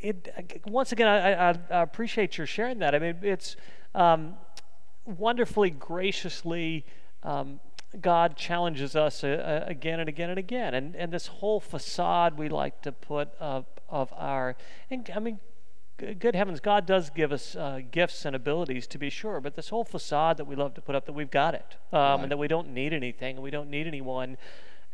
it, 0.00 0.62
once 0.66 0.92
again, 0.92 1.08
I, 1.08 1.32
I, 1.32 1.58
I, 1.70 1.82
appreciate 1.82 2.36
your 2.36 2.46
sharing 2.46 2.78
that. 2.80 2.94
I 2.94 2.98
mean, 2.98 3.16
it's 3.22 3.56
um, 3.94 4.34
wonderfully 5.04 5.70
graciously. 5.70 6.84
Um, 7.22 7.60
God 8.00 8.36
challenges 8.36 8.96
us 8.96 9.22
uh, 9.22 9.28
uh, 9.28 9.70
again 9.70 10.00
and 10.00 10.08
again 10.08 10.30
and 10.30 10.38
again, 10.38 10.74
and 10.74 10.96
and 10.96 11.12
this 11.12 11.28
whole 11.28 11.60
facade 11.60 12.36
we 12.36 12.48
like 12.48 12.82
to 12.82 12.92
put 12.92 13.28
up 13.40 13.80
of 13.88 14.12
our, 14.16 14.56
and 14.90 15.08
I 15.14 15.20
mean, 15.20 15.38
good 15.96 16.34
heavens, 16.34 16.58
God 16.58 16.86
does 16.86 17.10
give 17.10 17.30
us 17.30 17.54
uh, 17.54 17.80
gifts 17.90 18.24
and 18.24 18.34
abilities 18.34 18.86
to 18.88 18.98
be 18.98 19.10
sure, 19.10 19.40
but 19.40 19.54
this 19.54 19.68
whole 19.68 19.84
facade 19.84 20.36
that 20.38 20.46
we 20.46 20.56
love 20.56 20.74
to 20.74 20.80
put 20.80 20.96
up 20.96 21.06
that 21.06 21.12
we've 21.12 21.30
got 21.30 21.54
it, 21.54 21.76
um, 21.92 21.98
right. 22.00 22.20
and 22.22 22.32
that 22.32 22.36
we 22.36 22.48
don't 22.48 22.74
need 22.74 22.92
anything, 22.92 23.36
and 23.36 23.44
we 23.44 23.50
don't 23.50 23.70
need 23.70 23.86
anyone. 23.86 24.36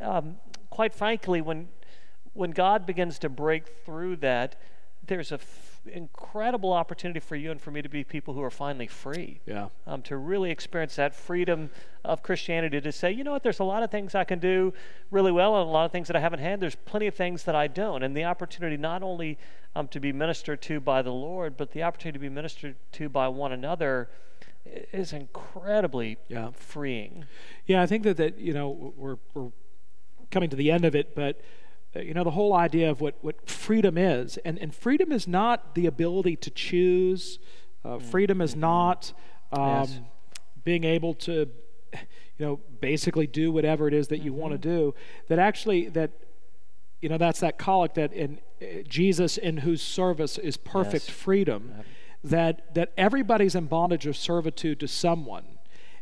Um, 0.00 0.36
quite 0.68 0.94
frankly, 0.94 1.40
when 1.40 1.68
when 2.32 2.50
God 2.50 2.86
begins 2.86 3.18
to 3.20 3.28
break 3.28 3.66
through 3.84 4.16
that, 4.16 4.56
there's 5.06 5.32
f- 5.32 5.69
incredible 5.86 6.72
opportunity 6.72 7.20
for 7.20 7.36
you 7.36 7.50
and 7.50 7.60
for 7.60 7.70
me 7.70 7.82
to 7.82 7.88
be 7.88 8.04
people 8.04 8.34
who 8.34 8.42
are 8.42 8.50
finally 8.50 8.86
free. 8.86 9.40
Yeah. 9.46 9.68
Um, 9.86 10.02
to 10.02 10.16
really 10.16 10.50
experience 10.50 10.96
that 10.96 11.14
freedom 11.14 11.70
of 12.04 12.22
Christianity 12.22 12.80
to 12.80 12.92
say, 12.92 13.10
you 13.10 13.24
know 13.24 13.32
what, 13.32 13.42
there's 13.42 13.60
a 13.60 13.64
lot 13.64 13.82
of 13.82 13.90
things 13.90 14.14
I 14.14 14.24
can 14.24 14.38
do 14.38 14.72
really 15.10 15.32
well 15.32 15.60
and 15.60 15.68
a 15.68 15.72
lot 15.72 15.84
of 15.84 15.92
things 15.92 16.06
that 16.08 16.16
I 16.16 16.20
haven't 16.20 16.40
had. 16.40 16.60
There's 16.60 16.74
plenty 16.74 17.06
of 17.06 17.14
things 17.14 17.44
that 17.44 17.54
I 17.54 17.66
don't. 17.66 18.02
And 18.02 18.16
the 18.16 18.24
opportunity 18.24 18.76
not 18.76 19.02
only 19.02 19.38
um, 19.74 19.88
to 19.88 20.00
be 20.00 20.12
ministered 20.12 20.60
to 20.62 20.80
by 20.80 21.02
the 21.02 21.12
Lord, 21.12 21.56
but 21.56 21.72
the 21.72 21.82
opportunity 21.82 22.18
to 22.18 22.20
be 22.20 22.28
ministered 22.28 22.76
to 22.92 23.08
by 23.08 23.28
one 23.28 23.52
another 23.52 24.08
is 24.92 25.12
incredibly 25.12 26.18
yeah. 26.28 26.50
freeing. 26.52 27.24
Yeah, 27.66 27.82
I 27.82 27.86
think 27.86 28.04
that, 28.04 28.16
that 28.18 28.38
you 28.38 28.52
know, 28.52 28.92
we're, 28.96 29.16
we're 29.34 29.50
coming 30.30 30.50
to 30.50 30.56
the 30.56 30.70
end 30.70 30.84
of 30.84 30.94
it, 30.94 31.14
but 31.14 31.40
you 31.94 32.14
know, 32.14 32.24
the 32.24 32.30
whole 32.30 32.54
idea 32.54 32.90
of 32.90 33.00
what, 33.00 33.16
what 33.20 33.48
freedom 33.48 33.98
is. 33.98 34.36
And, 34.38 34.58
and 34.58 34.74
freedom 34.74 35.10
is 35.10 35.26
not 35.26 35.74
the 35.74 35.86
ability 35.86 36.36
to 36.36 36.50
choose, 36.50 37.38
uh, 37.84 37.96
mm. 37.96 38.02
freedom 38.02 38.40
is 38.40 38.54
not 38.54 39.12
um, 39.52 39.68
yes. 39.68 40.00
being 40.64 40.84
able 40.84 41.14
to, 41.14 41.48
you 41.92 42.46
know, 42.46 42.60
basically 42.80 43.26
do 43.26 43.50
whatever 43.50 43.88
it 43.88 43.94
is 43.94 44.08
that 44.08 44.18
you 44.18 44.30
mm-hmm. 44.30 44.40
want 44.40 44.52
to 44.52 44.58
do. 44.58 44.94
That 45.28 45.38
actually, 45.38 45.88
that, 45.88 46.12
you 47.00 47.08
know, 47.08 47.18
that's 47.18 47.40
that 47.40 47.58
collect 47.58 47.96
that 47.96 48.12
in 48.12 48.38
uh, 48.62 48.82
Jesus 48.86 49.36
in 49.36 49.58
whose 49.58 49.82
service 49.82 50.38
is 50.38 50.56
perfect 50.56 51.08
yes. 51.08 51.16
freedom, 51.16 51.74
that, 52.22 52.74
that 52.74 52.92
everybody's 52.96 53.54
in 53.54 53.66
bondage 53.66 54.06
or 54.06 54.12
servitude 54.12 54.78
to 54.80 54.86
someone. 54.86 55.44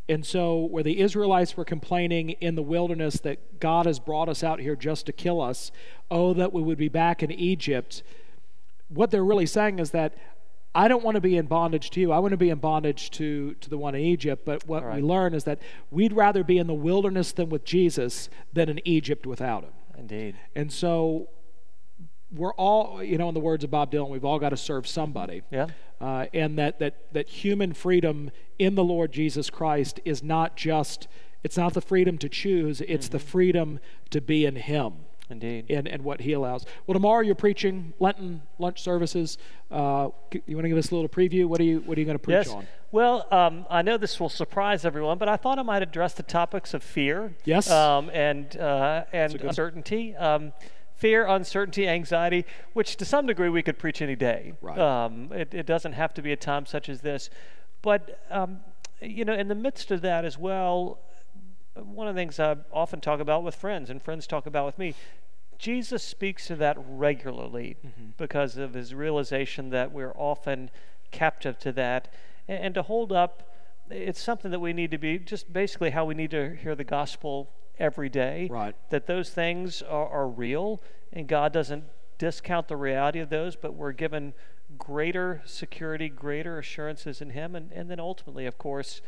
And 0.09 0.25
so, 0.25 0.59
where 0.59 0.83
the 0.83 1.01
Israelites 1.01 1.57
were 1.57 1.65
complaining 1.65 2.31
in 2.31 2.55
the 2.55 2.63
wilderness 2.63 3.21
that 3.21 3.61
God 3.61 3.85
has 3.87 3.99
brought 3.99 4.29
us 4.29 4.43
out 4.43 4.59
here 4.59 4.75
just 4.75 5.05
to 5.07 5.13
kill 5.13 5.41
us, 5.41 5.71
oh, 6.11 6.33
that 6.35 6.53
we 6.53 6.63
would 6.63 6.79
be 6.79 6.89
back 6.89 7.23
in 7.23 7.31
Egypt, 7.31 8.03
what 8.89 9.11
they're 9.11 9.25
really 9.25 9.47
saying 9.47 9.79
is 9.79 9.91
that 9.91 10.15
I 10.75 10.89
don't 10.89 11.03
want 11.03 11.17
to 11.17 11.21
be 11.21 11.37
in 11.37 11.47
bondage 11.47 11.91
to 11.91 12.01
you. 12.01 12.13
I 12.13 12.19
want 12.19 12.33
to 12.33 12.37
be 12.39 12.51
in 12.51 12.59
bondage 12.59 13.11
to, 13.13 13.55
to 13.55 13.71
the 13.71 13.79
one 13.79 13.95
in 13.95 14.01
Egypt. 14.01 14.45
But 14.45 14.67
what 14.67 14.85
right. 14.85 14.97
we 14.97 15.03
learn 15.03 15.35
is 15.35 15.45
that 15.45 15.61
we'd 15.91 16.13
rather 16.13 16.45
be 16.45 16.59
in 16.59 16.67
the 16.67 16.75
wilderness 16.75 17.33
than 17.33 17.49
with 17.49 17.65
Jesus 17.65 18.29
than 18.53 18.69
in 18.69 18.81
Egypt 18.87 19.27
without 19.27 19.65
him. 19.65 19.73
Indeed. 19.99 20.37
And 20.55 20.73
so 20.73 21.29
we're 22.31 22.53
all, 22.55 23.03
you 23.03 23.19
know, 23.19 23.29
in 23.29 23.35
the 23.35 23.41
words 23.41 23.65
of 23.65 23.71
Bob 23.71 23.91
Dylan, 23.91 24.11
we've 24.11 24.25
all 24.25 24.39
got 24.39 24.51
to 24.51 24.57
serve 24.57 24.87
somebody. 24.87 25.43
Yeah. 25.51 25.67
Uh, 26.01 26.27
and 26.33 26.59
that, 26.59 26.79
that, 26.79 27.13
that 27.13 27.29
human 27.29 27.73
freedom 27.73 28.31
in 28.59 28.75
the 28.75 28.85
Lord 28.85 29.13
Jesus 29.13 29.51
Christ 29.51 30.01
is 30.05 30.23
not 30.23 30.57
just, 30.57 31.09
it's 31.43 31.57
not 31.57 31.75
the 31.75 31.81
freedom 31.81 32.19
to 32.19 32.29
choose, 32.29 32.81
it's 32.83 33.07
mm-hmm. 33.07 33.13
the 33.13 33.19
freedom 33.19 33.81
to 34.11 34.21
be 34.21 34.47
in 34.47 34.57
Him. 34.57 34.93
Indeed. 35.31 35.67
And, 35.69 35.87
and 35.87 36.05
what 36.05 36.23
He 36.23 36.33
allows. 36.33 36.65
Well, 36.87 36.95
tomorrow 36.95 37.21
you're 37.21 37.35
preaching 37.35 37.93
Lenten 37.99 38.43
lunch 38.59 38.81
services. 38.81 39.37
Uh, 39.71 40.09
you 40.47 40.57
want 40.57 40.65
to 40.65 40.69
give 40.71 40.79
us 40.79 40.91
a 40.91 40.95
little 40.95 41.09
preview? 41.09 41.45
What 41.45 41.61
are 41.61 41.65
you, 41.65 41.81
what 41.81 41.99
are 41.99 42.01
you 42.01 42.07
going 42.07 42.17
to 42.17 42.23
preach 42.23 42.47
yes. 42.47 42.49
on? 42.49 42.67
Well, 42.93 43.27
um, 43.31 43.67
I 43.69 43.83
know 43.83 43.99
this 43.99 44.19
will 44.19 44.31
surprise 44.31 44.87
everyone, 44.87 45.19
but 45.19 45.29
I 45.29 45.37
thought 45.37 45.59
I 45.59 45.63
might 45.63 45.83
address 45.83 46.15
the 46.15 46.23
topics 46.23 46.73
of 46.73 46.83
fear. 46.83 47.35
Yes. 47.45 47.71
Um, 47.71 48.11
and 48.15 48.57
uh, 48.57 49.05
and 49.13 49.35
uncertainty. 49.35 50.17
Um, 50.17 50.55
fear, 50.99 51.27
uncertainty, 51.27 51.89
anxiety, 51.89 52.45
which 52.73 52.97
to 52.97 53.05
some 53.05 53.25
degree 53.27 53.49
we 53.49 53.63
could 53.63 53.79
preach 53.79 54.03
any 54.03 54.17
day. 54.17 54.53
Right. 54.61 54.79
Um, 54.79 55.31
it, 55.33 55.55
it 55.55 55.65
doesn't 55.65 55.93
have 55.93 56.13
to 56.15 56.23
be 56.23 56.33
a 56.33 56.37
time 56.37 56.67
such 56.67 56.89
as 56.89 57.01
this. 57.01 57.31
But, 57.83 58.21
um, 58.31 58.61
you 59.01 59.25
know, 59.25 59.35
in 59.35 59.47
the 59.47 59.55
midst 59.55 59.93
of 59.93 60.01
that 60.03 60.25
as 60.25 60.37
well, 60.37 60.99
one 61.75 62.09
of 62.09 62.17
the 62.17 62.21
things 62.21 62.41
I 62.41 62.57
often 62.73 63.01
talk 63.01 63.21
about 63.21 63.45
with 63.45 63.55
friends, 63.55 63.91
and 63.91 64.03
friends 64.03 64.27
talk 64.27 64.47
about 64.47 64.67
with 64.67 64.77
me, 64.77 64.95
Jesus 65.57 66.03
speaks 66.03 66.49
to 66.49 66.57
that 66.57 66.77
regularly 66.89 67.77
mm-hmm. 67.85 68.11
because 68.17 68.57
of 68.57 68.75
his 68.75 68.93
realization 68.93 69.71
that 69.71 69.93
we're 69.93 70.15
often 70.17 70.71
captive 71.13 71.59
to 71.61 71.73
that. 71.73 72.13
And, 72.49 72.65
and, 72.65 72.75
to 72.75 72.83
hold 72.83 73.13
up, 73.13 73.55
it's 73.89 74.21
something 74.21 74.51
that 74.51 74.61
we 74.61 74.73
need 74.73 74.91
to 74.91 74.99
be 74.99 75.19
just 75.19 75.53
basically 75.53 75.91
how 75.91 76.05
we 76.05 76.15
need 76.15 76.33
to 76.33 76.57
hear 76.57 76.75
the 76.75 76.85
gospel 76.85 77.51
every 77.79 78.09
day. 78.09 78.49
Right. 78.51 78.75
That 78.91 79.07
those 79.07 79.31
things 79.31 79.83
are, 79.83 80.09
are 80.09 80.29
real, 80.29 80.83
and 81.13 81.27
God 81.27 81.53
doesn't 81.53 81.85
discount 82.19 82.69
the 82.69 82.77
reality 82.77 83.21
of 83.21 83.31
those, 83.31 83.57
but 83.57 83.75
we're 83.75 83.93
given 83.93 84.35
greater 84.77 85.43
security, 85.45 86.09
greater 86.09 86.59
assurances 86.59 87.21
in 87.21 87.31
Him, 87.31 87.55
and, 87.55 87.73
and 87.73 87.91
then 87.91 88.01
ultimately, 88.01 88.47
of 88.47 88.59
course, 88.59 89.01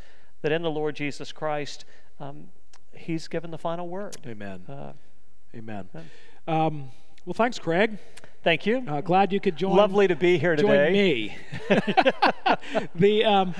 that 0.42 0.52
in 0.52 0.62
the 0.62 0.70
Lord 0.70 0.96
Jesus 0.96 1.33
Christ, 1.33 1.85
um, 2.18 2.48
He's 2.92 3.28
given 3.28 3.50
the 3.50 3.59
final 3.59 3.88
word. 3.88 4.16
Amen. 4.26 4.64
Uh, 4.68 4.92
Amen. 5.54 5.88
Um, 6.46 6.90
well, 7.24 7.35
thanks, 7.35 7.59
Craig. 7.59 7.98
Thank 8.42 8.64
you. 8.64 8.83
Uh, 8.88 9.00
glad 9.00 9.33
you 9.33 9.40
could 9.40 9.56
join. 9.56 9.76
Lovely 9.76 10.09
to 10.09 10.16
be 10.16 10.38
here 10.38 10.56
today. 10.56 10.88
Join 10.88 10.92
me. 10.92 11.37
the 12.94 13.24
um, 13.24 13.54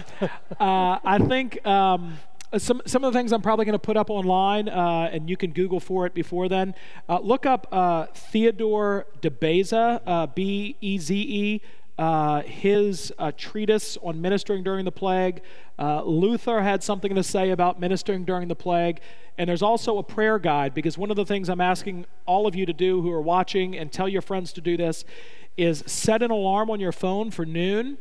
uh, 0.59 0.99
I 1.05 1.19
think 1.19 1.65
um, 1.67 2.19
some 2.59 2.83
some 2.87 3.05
of 3.05 3.13
the 3.13 3.19
things 3.19 3.33
I'm 3.33 3.43
probably 3.43 3.65
going 3.65 3.75
to 3.75 3.79
put 3.79 3.97
up 3.97 4.11
online, 4.11 4.69
uh, 4.69 5.11
and 5.13 5.31
you 5.31 5.37
can 5.37 5.53
Google 5.53 5.81
for 5.81 6.07
it 6.07 6.15
before 6.15 6.49
then. 6.49 6.75
Uh, 7.09 7.21
look 7.21 7.47
up 7.47 7.67
uh, 7.71 8.07
Theodore 8.07 9.07
de 9.21 9.31
Beza, 9.31 10.03
uh, 10.07 10.27
B 10.27 10.77
E 10.81 10.99
Z 10.99 11.15
E 11.15 11.61
uh, 12.01 12.41
his 12.45 13.13
uh, 13.19 13.31
treatise 13.37 13.99
on 14.03 14.23
ministering 14.23 14.65
during 14.65 14.87
the 14.87 14.91
plague. 14.91 15.43
Uh, 15.79 16.03
Luther 16.03 16.63
had 16.63 16.83
something 16.83 17.15
to 17.15 17.23
say 17.23 17.51
about 17.51 17.79
ministering 17.79 18.25
during 18.25 18.49
the 18.49 18.57
plague. 18.57 19.01
And 19.37 19.49
there's 19.49 19.61
also 19.61 19.99
a 19.99 20.03
prayer 20.03 20.39
guide 20.39 20.73
because 20.73 20.97
one 20.97 21.11
of 21.11 21.17
the 21.17 21.27
things 21.27 21.51
I'm 21.51 21.61
asking 21.61 22.07
all 22.25 22.47
of 22.47 22.55
you 22.55 22.65
to 22.65 22.73
do 22.73 23.03
who 23.03 23.13
are 23.13 23.21
watching 23.21 23.77
and 23.77 23.93
tell 23.93 24.09
your 24.09 24.23
friends 24.23 24.55
to 24.55 24.63
do 24.63 24.79
this 24.79 25.05
is 25.59 25.85
set 25.87 26.23
an 26.23 26.31
alarm 26.31 26.71
on 26.71 26.81
your 26.81 26.93
phone 26.93 27.31
for 27.31 27.45
noon. 27.45 27.99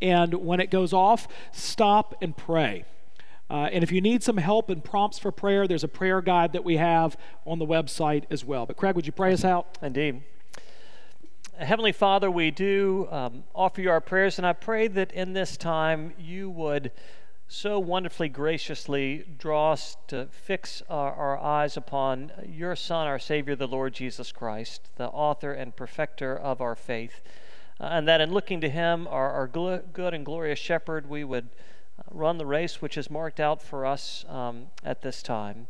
And 0.00 0.34
when 0.34 0.58
it 0.58 0.72
goes 0.72 0.92
off, 0.92 1.28
stop 1.52 2.16
and 2.20 2.36
pray. 2.36 2.84
Uh, 3.52 3.68
and 3.70 3.84
if 3.84 3.92
you 3.92 4.00
need 4.00 4.22
some 4.22 4.38
help 4.38 4.70
and 4.70 4.82
prompts 4.82 5.18
for 5.18 5.30
prayer, 5.30 5.68
there's 5.68 5.84
a 5.84 5.88
prayer 5.88 6.22
guide 6.22 6.54
that 6.54 6.64
we 6.64 6.78
have 6.78 7.18
on 7.44 7.58
the 7.58 7.66
website 7.66 8.24
as 8.30 8.42
well. 8.42 8.64
But 8.64 8.78
Craig, 8.78 8.96
would 8.96 9.04
you 9.04 9.12
pray 9.12 9.34
us 9.34 9.44
out? 9.44 9.76
Indeed. 9.82 10.22
Heavenly 11.58 11.92
Father, 11.92 12.30
we 12.30 12.50
do 12.50 13.08
um, 13.10 13.44
offer 13.54 13.82
you 13.82 13.90
our 13.90 14.00
prayers, 14.00 14.38
and 14.38 14.46
I 14.46 14.54
pray 14.54 14.88
that 14.88 15.12
in 15.12 15.34
this 15.34 15.58
time 15.58 16.14
you 16.18 16.48
would 16.48 16.92
so 17.46 17.78
wonderfully 17.78 18.30
graciously 18.30 19.26
draw 19.36 19.72
us 19.72 19.98
to 20.06 20.28
fix 20.30 20.82
our, 20.88 21.12
our, 21.12 21.38
eyes 21.38 21.76
upon 21.76 22.32
your 22.48 22.74
Son, 22.74 23.06
our 23.06 23.18
Savior, 23.18 23.54
the 23.54 23.68
Lord 23.68 23.92
Jesus 23.92 24.32
Christ, 24.32 24.88
the 24.96 25.08
author 25.08 25.52
and 25.52 25.76
perfecter 25.76 26.34
of 26.34 26.62
our 26.62 26.74
faith. 26.74 27.20
Uh, 27.78 27.84
and 27.84 28.08
that 28.08 28.22
in 28.22 28.32
looking 28.32 28.62
to 28.62 28.70
him, 28.70 29.06
our, 29.08 29.30
our 29.30 29.46
gl- 29.46 29.92
good 29.92 30.14
and 30.14 30.24
glorious 30.24 30.58
shepherd, 30.58 31.06
we 31.06 31.22
would 31.22 31.50
run 32.10 32.38
the 32.38 32.46
race 32.46 32.82
which 32.82 32.96
is 32.96 33.10
marked 33.10 33.40
out 33.40 33.62
for 33.62 33.86
us 33.86 34.24
um, 34.28 34.66
at 34.84 35.02
this 35.02 35.22
time. 35.22 35.68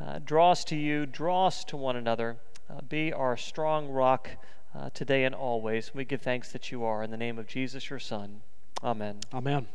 Uh, 0.00 0.18
draw 0.24 0.50
us 0.52 0.64
to 0.64 0.76
you, 0.76 1.06
draw 1.06 1.46
us 1.46 1.64
to 1.64 1.76
one 1.76 1.96
another, 1.96 2.36
uh, 2.68 2.80
be 2.88 3.12
our 3.12 3.36
strong 3.36 3.88
rock 3.88 4.30
uh, 4.74 4.90
today 4.94 5.24
and 5.24 5.34
always. 5.34 5.94
We 5.94 6.04
give 6.04 6.22
thanks 6.22 6.52
that 6.52 6.72
you 6.72 6.84
are. 6.84 7.02
In 7.02 7.10
the 7.10 7.16
name 7.16 7.38
of 7.38 7.46
Jesus, 7.46 7.90
your 7.90 7.98
Son. 7.98 8.42
Amen. 8.82 9.20
Amen. 9.32 9.68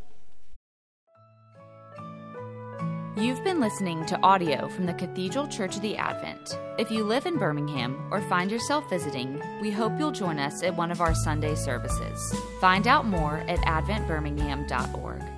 You've 3.16 3.44
been 3.44 3.60
listening 3.60 4.06
to 4.08 4.22
audio 4.22 4.70
from 4.70 4.86
the 4.86 4.94
Cathedral 4.94 5.48
Church 5.48 5.76
of 5.76 5.82
the 5.82 5.98
Advent. 5.98 6.56
If 6.78 6.92
you 6.92 7.04
live 7.04 7.26
in 7.26 7.40
Birmingham 7.40 7.98
or 8.12 8.22
find 8.22 8.52
yourself 8.52 8.88
visiting, 8.92 9.42
we 9.60 9.72
hope 9.72 9.94
you'll 9.98 10.12
join 10.12 10.38
us 10.38 10.62
at 10.62 10.76
one 10.76 10.92
of 10.92 11.02
our 11.02 11.16
Sunday 11.16 11.56
services. 11.56 12.36
Find 12.62 12.86
out 12.86 13.08
more 13.08 13.38
at 13.48 13.58
adventbirmingham.org. 13.62 15.37